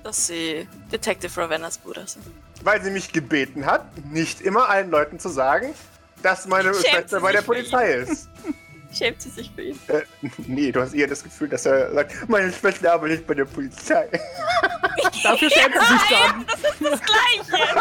Dass 0.05 0.29
Sie 0.29 0.69
Detective 0.93 1.41
Rowenas 1.41 1.79
Bruder 1.79 2.07
sind. 2.07 2.25
Weil 2.63 2.81
sie 2.85 2.91
mich 2.91 3.13
gebeten 3.13 3.67
hat, 3.67 3.85
nicht 4.13 4.43
immer 4.43 4.69
allen 4.69 4.91
Leuten 4.91 5.19
zu 5.19 5.29
sagen, 5.29 5.75
dass 6.23 6.47
meine 6.47 6.73
Schämt 6.73 6.87
Schwester 6.87 7.21
bei 7.21 7.33
der 7.33 7.43
Polizei 7.43 7.95
ist. 7.95 8.29
Schämt 8.95 9.21
sie 9.21 9.31
sich 9.31 9.51
für 9.55 9.63
ihn? 9.63 9.79
Äh, 9.89 10.03
nee, 10.47 10.71
du 10.73 10.81
hast 10.81 10.95
eher 10.95 11.07
das 11.09 11.23
Gefühl, 11.23 11.49
dass 11.49 11.67
er 11.67 11.93
sagt, 11.93 12.29
meine 12.29 12.53
Schwester 12.53 12.93
arbeitet 12.93 13.19
nicht 13.19 13.27
bei 13.27 13.35
der 13.35 13.45
Polizei. 13.47 14.09
Dafür 15.23 15.51
schämt 15.51 15.75
sie 15.75 15.93
sich 15.95 16.03
dann. 16.11 16.47
Das 16.47 16.61
ist 16.61 16.81
das 16.81 17.01
Gleiche! 17.01 17.65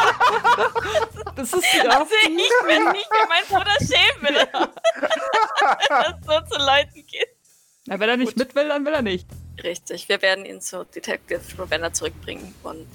Das 1.35 1.51
ist 1.51 1.63
ja. 1.73 1.89
Also 1.89 2.13
ich 2.21 2.29
will 2.29 2.91
nicht 2.91 3.07
für 3.07 3.27
meinen 3.27 3.47
Bruder 3.49 3.75
schämen, 3.79 4.21
wenn 4.21 4.35
er 4.35 4.45
das 5.89 6.47
so 6.49 6.55
zu 6.55 6.59
Leuten 6.63 7.05
geht. 7.07 7.27
Na, 7.87 7.99
wenn 7.99 8.07
er 8.09 8.17
nicht 8.17 8.37
mit 8.37 8.53
will, 8.55 8.67
dann 8.67 8.85
will 8.85 8.93
er 8.93 9.01
nicht. 9.01 9.27
Richtig, 9.63 10.07
wir 10.09 10.21
werden 10.21 10.45
ihn 10.45 10.61
zu 10.61 10.85
Detective 10.85 11.41
Ravenna 11.57 11.91
zurückbringen 11.91 12.53
und 12.63 12.87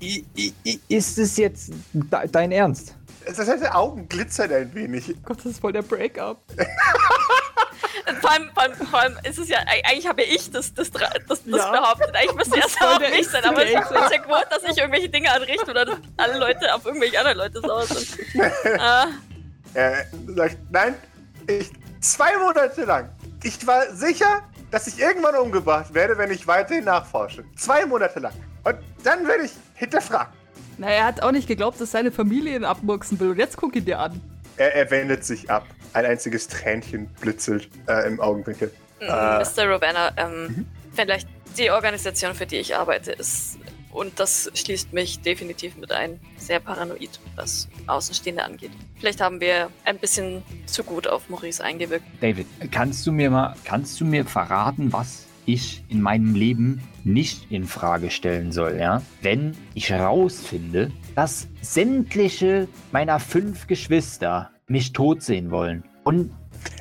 I- 0.00 0.24
i- 0.36 0.52
i- 0.66 0.80
Ist 0.88 1.16
es 1.18 1.38
jetzt 1.38 1.70
de 1.94 2.28
dein 2.30 2.52
Ernst? 2.52 2.94
Das 3.26 3.48
heißt, 3.48 3.62
die 3.62 3.68
Augen 3.68 4.08
glitzern 4.08 4.52
ein 4.52 4.74
wenig. 4.74 5.14
Gott, 5.24 5.38
das 5.38 5.46
ist 5.46 5.60
voll 5.60 5.72
der 5.72 5.82
Breakup. 5.82 6.38
vor 8.20 8.30
allem, 8.30 8.50
vor 8.54 8.62
allem, 8.62 8.74
vor 8.74 8.98
allem 9.00 9.18
ist 9.28 9.38
es 9.38 9.48
ja, 9.48 9.58
eigentlich 9.66 10.06
habe 10.06 10.22
ja 10.22 10.28
ich 10.32 10.50
das, 10.50 10.72
das, 10.72 10.90
das, 10.90 11.10
das 11.26 11.40
Ja. 11.44 11.70
behauptet. 11.70 12.14
Eigentlich 12.14 12.34
müsste 12.36 12.58
es 12.58 12.76
auch 12.80 12.98
der 12.98 13.10
nicht 13.10 13.28
sein, 13.30 13.44
aber 13.44 13.64
ich 13.64 13.72
bin 13.74 13.82
ja 14.10 14.18
gewohnt, 14.18 14.46
dass 14.50 14.62
ich 14.64 14.78
irgendwelche 14.78 15.08
Dinge 15.08 15.32
anrichte 15.32 15.70
oder 15.70 15.84
dass 15.84 15.98
alle 16.16 16.38
Leute 16.38 16.72
auf 16.74 16.84
irgendwelche 16.86 17.18
anderen 17.18 17.38
Leute 17.38 17.60
sauer 17.60 17.84
sind. 17.86 18.16
Ah, 18.78 19.06
Er 19.74 20.06
sagt, 20.28 20.56
nein, 20.70 20.94
ich, 21.48 21.70
zwei 22.00 22.36
Monate 22.38 22.84
lang. 22.84 23.10
Ich 23.42 23.66
war 23.66 23.92
sicher, 23.94 24.42
dass 24.70 24.86
ich 24.86 24.98
irgendwann 24.98 25.34
umgebracht 25.36 25.92
werde, 25.94 26.16
wenn 26.18 26.30
ich 26.30 26.46
weiterhin 26.46 26.84
nachforsche. 26.84 27.44
Zwei 27.56 27.84
Monate 27.86 28.20
lang. 28.20 28.32
Und 28.64 28.76
dann 29.04 29.26
werde 29.26 29.44
ich 29.44 29.52
hinterfragt. 29.74 30.32
Na, 30.78 30.88
er 30.88 31.04
hat 31.04 31.22
auch 31.22 31.32
nicht 31.32 31.48
geglaubt, 31.48 31.80
dass 31.80 31.90
seine 31.90 32.12
Familie 32.12 32.56
ihn 32.56 32.64
abmurksen 32.64 33.18
will. 33.18 33.30
Und 33.30 33.38
jetzt 33.38 33.56
guck 33.56 33.74
ihn 33.76 33.84
dir 33.84 33.98
an. 33.98 34.20
Er, 34.56 34.74
er 34.74 34.90
wendet 34.90 35.24
sich 35.24 35.50
ab. 35.50 35.66
Ein 35.92 36.04
einziges 36.04 36.48
Tränchen 36.48 37.06
blitzelt 37.20 37.68
äh, 37.88 38.06
im 38.06 38.20
Augenwinkel. 38.20 38.70
Äh. 39.00 39.06
Mr. 39.06 39.68
Ravenna, 39.68 40.12
ähm, 40.16 40.66
vielleicht 40.92 41.28
die 41.58 41.70
Organisation, 41.70 42.34
für 42.34 42.46
die 42.46 42.56
ich 42.56 42.76
arbeite, 42.76 43.12
ist, 43.12 43.58
und 43.92 44.20
das 44.20 44.50
schließt 44.52 44.92
mich 44.92 45.20
definitiv 45.20 45.76
mit 45.76 45.90
ein, 45.90 46.20
sehr 46.36 46.60
paranoid, 46.60 47.18
was 47.34 47.68
Außenstehende 47.86 48.44
angeht. 48.44 48.70
Vielleicht 48.98 49.22
haben 49.22 49.40
wir 49.40 49.70
ein 49.84 49.98
bisschen 49.98 50.42
zu 50.66 50.84
gut 50.84 51.06
auf 51.06 51.30
Maurice 51.30 51.64
eingewirkt. 51.64 52.04
David, 52.20 52.46
kannst 52.70 53.06
du 53.06 53.12
mir 53.12 53.30
mal, 53.30 53.56
kannst 53.64 53.98
du 54.00 54.04
mir 54.04 54.26
verraten, 54.26 54.92
was 54.92 55.25
ich 55.46 55.84
in 55.88 56.02
meinem 56.02 56.34
Leben 56.34 56.80
nicht 57.04 57.50
in 57.50 57.64
Frage 57.64 58.10
stellen 58.10 58.52
soll, 58.52 58.76
ja? 58.78 59.02
Wenn 59.22 59.52
ich 59.74 59.92
rausfinde, 59.92 60.90
dass 61.14 61.48
sämtliche 61.62 62.68
meiner 62.92 63.18
fünf 63.20 63.66
Geschwister 63.66 64.50
mich 64.68 64.92
tot 64.92 65.22
sehen 65.22 65.50
wollen. 65.50 65.84
Und 66.04 66.30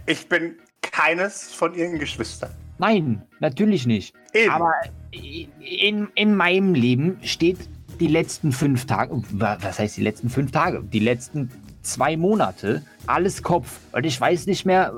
Ich 0.08 0.28
bin 0.28 0.56
keines 0.82 1.54
von 1.54 1.73
ihren 1.75 1.99
Geschwistern. 1.99 2.49
nein, 2.80 3.21
natürlich 3.39 3.86
nicht. 3.86 4.13
Eben. 4.34 4.51
Aber 4.51 4.71
in, 5.12 6.08
in 6.15 6.36
meinem 6.36 6.73
Leben 6.73 7.17
steht 7.23 7.58
die 7.99 8.08
letzten 8.08 8.51
fünf 8.51 8.86
Tage, 8.86 9.21
wa- 9.32 9.58
was 9.62 9.80
heißt 9.80 9.97
die 9.97 10.01
letzten 10.04 10.30
fünf 10.30 10.51
Tage? 10.51 10.84
Die 10.84 10.99
letzten 10.99 11.49
zwei 11.82 12.17
Monate, 12.17 12.82
alles 13.08 13.41
Kopf. 13.43 13.80
Und 13.93 14.06
ich 14.06 14.19
weiß 14.19 14.47
nicht 14.47 14.65
mehr, 14.65 14.93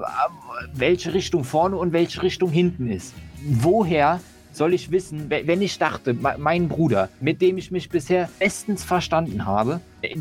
welche 0.74 1.14
Richtung 1.14 1.44
vorne 1.44 1.76
und 1.76 1.92
welche 1.94 2.24
Richtung 2.24 2.50
hinten 2.50 2.90
ist. 2.90 3.14
Woher 3.44 4.20
soll 4.52 4.74
ich 4.74 4.90
wissen, 4.92 5.30
we- 5.30 5.44
wenn 5.46 5.62
ich 5.62 5.78
dachte, 5.78 6.14
me- 6.14 6.36
mein 6.38 6.68
Bruder, 6.68 7.10
mit 7.20 7.42
dem 7.42 7.58
ich 7.58 7.70
mich 7.72 7.90
bisher 7.90 8.30
bestens 8.40 8.84
verstanden 8.84 9.46
habe, 9.46 9.82
äh, 10.02 10.16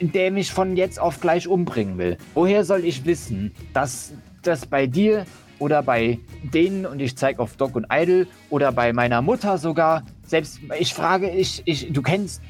der 0.00 0.30
mich 0.30 0.52
von 0.52 0.76
jetzt 0.76 1.00
auf 1.00 1.20
gleich 1.20 1.48
umbringen 1.48 1.96
will. 1.96 2.18
Woher 2.34 2.64
soll 2.64 2.84
ich 2.84 3.04
wissen, 3.06 3.52
dass 3.72 4.12
das 4.42 4.66
bei 4.66 4.86
dir 4.86 5.24
oder 5.58 5.82
bei 5.82 6.18
denen, 6.42 6.84
und 6.86 7.00
ich 7.00 7.16
zeige 7.16 7.38
auf 7.40 7.56
Doc 7.56 7.76
und 7.76 7.86
Idol, 7.90 8.26
oder 8.50 8.72
bei 8.72 8.92
meiner 8.92 9.22
Mutter 9.22 9.58
sogar, 9.58 10.04
selbst, 10.26 10.60
ich 10.78 10.92
frage, 10.94 11.30
ich, 11.30 11.62
ich, 11.66 11.92
du 11.92 12.02
kennst 12.02 12.42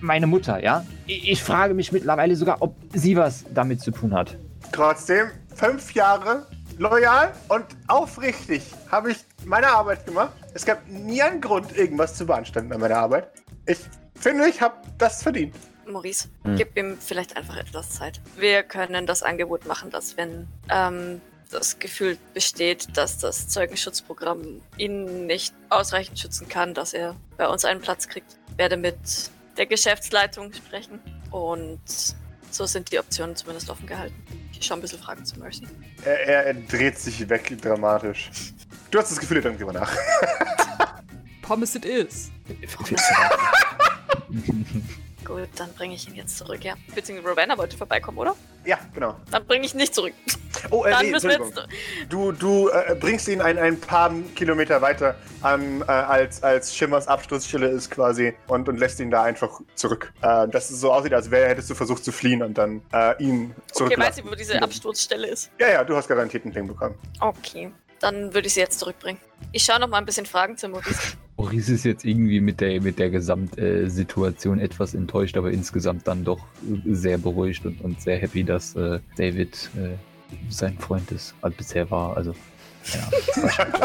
meine 0.00 0.26
Mutter, 0.26 0.62
ja? 0.62 0.84
Ich, 1.06 1.30
ich 1.30 1.42
frage 1.42 1.72
mich 1.74 1.92
mittlerweile 1.92 2.36
sogar, 2.36 2.60
ob 2.60 2.74
sie 2.94 3.16
was 3.16 3.44
damit 3.54 3.80
zu 3.80 3.90
tun 3.90 4.12
hat. 4.14 4.36
Trotzdem, 4.72 5.28
fünf 5.54 5.94
Jahre 5.94 6.46
loyal 6.78 7.32
und 7.48 7.64
aufrichtig 7.88 8.62
habe 8.90 9.12
ich 9.12 9.18
meine 9.44 9.68
Arbeit 9.68 10.06
gemacht. 10.06 10.32
Es 10.54 10.64
gab 10.64 10.86
nie 10.88 11.20
einen 11.22 11.40
Grund, 11.40 11.76
irgendwas 11.76 12.14
zu 12.16 12.26
beanstanden 12.26 12.72
an 12.72 12.80
meiner 12.80 12.96
Arbeit. 12.96 13.30
Ich 13.66 13.78
finde, 14.14 14.48
ich 14.48 14.60
habe 14.60 14.76
das 14.96 15.22
verdient. 15.22 15.54
Maurice, 15.86 16.28
Hm. 16.44 16.56
gib 16.56 16.76
ihm 16.76 16.98
vielleicht 17.00 17.36
einfach 17.36 17.56
etwas 17.56 17.90
Zeit. 17.90 18.20
Wir 18.36 18.62
können 18.62 19.06
das 19.06 19.22
Angebot 19.22 19.66
machen, 19.66 19.90
dass 19.90 20.16
wenn 20.16 20.46
ähm, 20.70 21.20
das 21.50 21.78
Gefühl 21.78 22.18
besteht, 22.34 22.96
dass 22.96 23.18
das 23.18 23.48
Zeugenschutzprogramm 23.48 24.60
ihn 24.76 25.26
nicht 25.26 25.54
ausreichend 25.70 26.18
schützen 26.18 26.46
kann, 26.48 26.74
dass 26.74 26.92
er 26.92 27.16
bei 27.38 27.48
uns 27.48 27.64
einen 27.64 27.80
Platz 27.80 28.06
kriegt, 28.06 28.36
werde 28.56 28.76
mit 28.76 28.98
der 29.56 29.66
Geschäftsleitung 29.66 30.52
sprechen 30.52 31.00
und 31.30 31.80
so 32.50 32.66
sind 32.66 32.92
die 32.92 32.98
Optionen 32.98 33.34
zumindest 33.34 33.70
offen 33.70 33.86
gehalten. 33.86 34.14
Ich 34.58 34.66
schaue 34.66 34.78
ein 34.78 34.80
bisschen 34.80 34.98
Fragen 34.98 35.24
zu 35.24 35.38
Mercy. 35.38 35.62
Er, 36.04 36.26
er, 36.26 36.46
er 36.46 36.54
dreht 36.54 36.98
sich 36.98 37.28
weg 37.28 37.56
dramatisch. 37.62 38.30
Du 38.90 38.98
hast 38.98 39.10
das 39.10 39.20
Gefühl, 39.20 39.36
er 39.38 39.42
denkt 39.44 39.60
drüber 39.60 39.72
nach. 39.72 39.92
Pommes 41.42 41.74
it 41.76 41.84
is. 41.84 42.30
Gut, 45.28 45.48
dann 45.56 45.70
bringe 45.74 45.94
ich 45.94 46.08
ihn 46.08 46.14
jetzt 46.14 46.38
zurück, 46.38 46.64
ja. 46.64 46.74
Beziehungsweise 46.94 47.30
Ravenna 47.30 47.58
wollte 47.58 47.76
vorbeikommen, 47.76 48.16
oder? 48.16 48.34
Ja, 48.64 48.78
genau. 48.94 49.14
Dann 49.30 49.44
bringe 49.46 49.66
ich 49.66 49.74
ihn 49.74 49.76
nicht 49.76 49.94
zurück. 49.94 50.14
Oh, 50.70 50.84
äh, 50.86 50.90
Dann 50.92 51.04
nee, 51.04 51.12
müssen 51.12 51.28
wir 51.28 51.38
jetzt. 51.38 51.68
Du, 52.08 52.32
du 52.32 52.70
äh, 52.70 52.96
bringst 52.98 53.28
ihn 53.28 53.42
ein, 53.42 53.58
ein 53.58 53.78
paar 53.78 54.10
Kilometer 54.34 54.80
weiter 54.80 55.16
an, 55.42 55.82
äh, 55.82 55.84
als, 55.84 56.42
als 56.42 56.74
Schimmers 56.74 57.06
Absturzstelle 57.08 57.68
ist 57.68 57.90
quasi 57.90 58.34
und, 58.46 58.70
und 58.70 58.78
lässt 58.78 59.00
ihn 59.00 59.10
da 59.10 59.22
einfach 59.22 59.60
zurück. 59.74 60.14
Äh, 60.22 60.48
dass 60.48 60.70
es 60.70 60.80
so 60.80 60.92
aussieht, 60.94 61.12
als 61.12 61.30
wäre, 61.30 61.46
hättest 61.50 61.68
du 61.68 61.74
versucht 61.74 62.04
zu 62.04 62.10
fliehen 62.10 62.42
und 62.42 62.56
dann 62.56 62.80
äh, 62.94 63.22
ihn 63.22 63.50
Okay, 63.54 63.72
zurücklassen. 63.74 64.10
weiß 64.10 64.18
ich, 64.18 64.24
wo 64.30 64.34
diese 64.34 64.62
Absturzstelle 64.62 65.26
ist. 65.26 65.50
Ja, 65.60 65.68
ja, 65.68 65.84
du 65.84 65.94
hast 65.94 66.08
garantiert 66.08 66.44
einen 66.44 66.54
Ding 66.54 66.66
bekommen. 66.66 66.94
Okay, 67.20 67.70
dann 68.00 68.34
würde 68.34 68.46
ich 68.46 68.54
sie 68.54 68.60
jetzt 68.60 68.78
zurückbringen. 68.78 69.20
Ich 69.52 69.62
schaue 69.62 69.80
noch 69.80 69.88
mal 69.88 69.98
ein 69.98 70.06
bisschen 70.06 70.26
Fragen 70.26 70.56
zu 70.56 70.68
Maurice. 70.68 71.16
Maurice 71.36 71.72
ist 71.72 71.84
jetzt 71.84 72.04
irgendwie 72.04 72.40
mit 72.40 72.60
der, 72.60 72.80
mit 72.80 72.98
der 72.98 73.10
Gesamtsituation 73.10 74.58
etwas 74.58 74.94
enttäuscht, 74.94 75.36
aber 75.36 75.50
insgesamt 75.50 76.06
dann 76.08 76.24
doch 76.24 76.40
sehr 76.86 77.18
beruhigt 77.18 77.64
und, 77.64 77.80
und 77.80 78.00
sehr 78.00 78.18
happy, 78.18 78.42
dass 78.44 78.74
äh, 78.74 78.98
David 79.16 79.70
äh, 79.76 79.96
sein 80.50 80.76
Freund 80.78 81.10
ist, 81.12 81.34
also 81.40 81.56
bisher 81.56 81.90
war. 81.90 82.16
Also, 82.16 82.34
ja, 82.92 83.08
wahrscheinlich, 83.42 83.80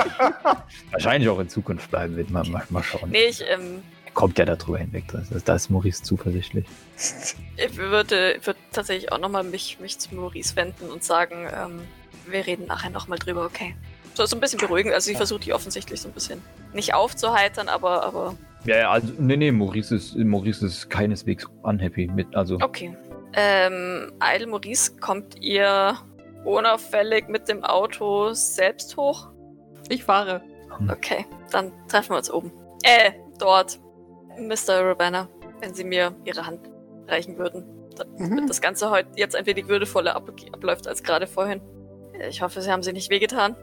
wahrscheinlich 0.92 1.30
auch 1.30 1.40
in 1.40 1.50
Zukunft 1.50 1.92
bleiben 1.92 2.16
wird. 2.16 2.32
Mal, 2.32 2.44
mal, 2.50 2.64
mal 2.70 2.84
schauen. 2.84 3.10
Nee, 3.10 3.26
ich, 3.26 3.44
ähm, 3.48 3.84
Kommt 4.14 4.38
ja 4.38 4.46
darüber 4.46 4.78
hinweg. 4.78 5.06
Da 5.46 5.56
ist, 5.56 5.70
Maurice 5.72 6.04
zuversichtlich. 6.04 6.66
ich 7.58 7.78
würde, 7.78 8.40
würde 8.44 8.60
tatsächlich 8.72 9.12
auch 9.12 9.18
noch 9.18 9.30
mal 9.30 9.44
mich, 9.44 9.80
mich 9.80 9.98
zu 9.98 10.14
Maurice 10.14 10.56
wenden 10.56 10.92
und 10.92 11.04
sagen, 11.04 11.48
ähm, 11.52 11.82
wir 12.28 12.46
reden 12.46 12.68
nachher 12.68 12.92
noch 12.92 13.08
mal 13.08 13.18
drüber, 13.18 13.46
okay? 13.46 13.76
So, 14.16 14.26
so 14.26 14.36
ein 14.36 14.40
bisschen 14.40 14.60
beruhigen. 14.60 14.94
Also 14.94 15.10
ich 15.12 15.18
versuche 15.18 15.40
die 15.42 15.54
offensichtlich 15.54 16.02
so 16.02 16.08
ein 16.10 16.12
bisschen 16.14 16.42
nicht 16.74 16.94
aufzuheitern, 16.94 17.68
aber, 17.70 18.04
aber 18.04 18.36
Ja, 18.66 18.78
ja, 18.78 18.92
also, 18.92 19.08
nee, 19.18 19.38
nee, 19.38 19.52
Maurice 19.52 19.96
ist, 19.96 20.16
Maurice 20.16 20.66
ist 20.66 20.90
keineswegs 20.90 21.46
unhappy 21.64 22.08
mit, 22.14 22.36
also. 22.36 22.58
okay. 22.62 22.96
Ähm, 23.36 24.12
Idle 24.24 24.48
Maurice, 24.48 24.96
kommt 25.00 25.42
ihr 25.42 25.98
unauffällig 26.46 27.28
mit 27.30 27.48
dem 27.50 27.64
Auto 27.64 28.34
selbst 28.34 28.96
hoch? 28.98 29.30
Ich 29.90 30.04
fahre. 30.04 30.42
Okay, 30.92 31.26
dann 31.52 31.72
treffen 31.88 32.12
wir 32.12 32.18
uns 32.18 32.32
oben. 32.32 32.52
Äh, 32.84 33.12
dort. 33.40 33.80
Mr. 34.38 34.84
Ravenna, 34.84 35.30
wenn 35.62 35.74
Sie 35.76 35.84
mir 35.84 36.16
Ihre 36.26 36.46
Hand 36.48 36.62
reichen 37.08 37.38
würden. 37.38 37.66
Damit 37.96 38.20
Mhm. 38.20 38.48
das 38.48 38.62
Ganze 38.62 38.90
heute 38.90 39.10
jetzt 39.16 39.36
ein 39.36 39.46
wenig 39.46 39.68
würdevoller 39.68 40.16
ab 40.16 40.32
abläuft 40.52 40.88
als 40.88 41.04
gerade 41.04 41.28
vorhin. 41.28 41.62
Ich 42.30 42.42
hoffe, 42.42 42.62
Sie 42.62 42.72
haben 42.72 42.82
Sie 42.82 42.94
nicht 42.94 43.12
wehgetan. 43.12 43.56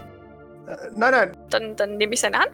Äh, 0.67 0.77
nein, 0.95 1.13
nein, 1.13 1.37
Dann, 1.51 1.77
dann 1.77 1.97
nehme 1.97 2.15
ich 2.15 2.21
seine 2.21 2.39
Hand, 2.39 2.53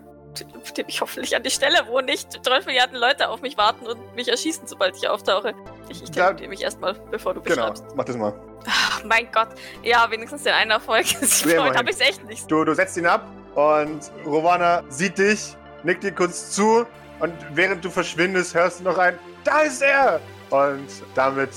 nehme 0.76 0.88
ich 0.88 1.00
hoffentlich 1.00 1.34
an 1.36 1.42
die 1.42 1.50
Stelle, 1.50 1.78
wo 1.86 2.00
nicht 2.00 2.44
12 2.44 2.66
Milliarden 2.66 2.98
Leute 2.98 3.28
auf 3.28 3.42
mich 3.42 3.56
warten 3.56 3.86
und 3.86 4.14
mich 4.14 4.28
erschießen, 4.28 4.66
sobald 4.66 4.96
ich 4.96 5.08
auftauche. 5.08 5.54
Ich, 5.88 6.02
ich 6.02 6.10
teleportiere 6.10 6.48
mich 6.48 6.62
erstmal, 6.62 6.94
bevor 7.10 7.34
du 7.34 7.40
genau. 7.40 7.70
beschreibst. 7.70 7.84
Mach 7.94 8.04
das 8.04 8.16
mal. 8.16 8.34
Ach, 8.68 9.04
mein 9.04 9.30
Gott. 9.32 9.48
Ja, 9.82 10.10
wenigstens 10.10 10.42
den 10.42 10.52
einen 10.52 10.72
Erfolg. 10.72 11.06
Heute 11.44 11.78
habe 11.78 11.90
ich 11.90 11.96
es 11.96 12.00
echt 12.00 12.24
nicht. 12.24 12.50
Du, 12.50 12.64
du 12.64 12.74
setzt 12.74 12.96
ihn 12.96 13.06
ab 13.06 13.26
und 13.54 14.10
Rovana 14.24 14.82
sieht 14.88 15.18
dich, 15.18 15.56
nickt 15.84 16.02
dir 16.02 16.12
kurz 16.12 16.50
zu 16.50 16.86
und 17.20 17.32
während 17.54 17.84
du 17.84 17.90
verschwindest, 17.90 18.54
hörst 18.54 18.80
du 18.80 18.84
noch 18.84 18.98
ein 18.98 19.18
Da 19.44 19.60
ist 19.60 19.82
er! 19.82 20.20
Und 20.50 20.86
damit 21.14 21.50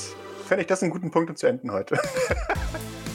fände 0.48 0.62
ich 0.62 0.68
das 0.68 0.82
einen 0.82 0.92
guten 0.92 1.12
Punkt, 1.12 1.30
um 1.30 1.36
zu 1.36 1.48
enden 1.48 1.72
heute. 1.72 2.00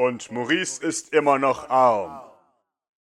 Und 0.00 0.32
Maurice 0.32 0.82
ist 0.82 1.12
immer 1.12 1.38
noch 1.38 1.68
arm. 1.68 2.22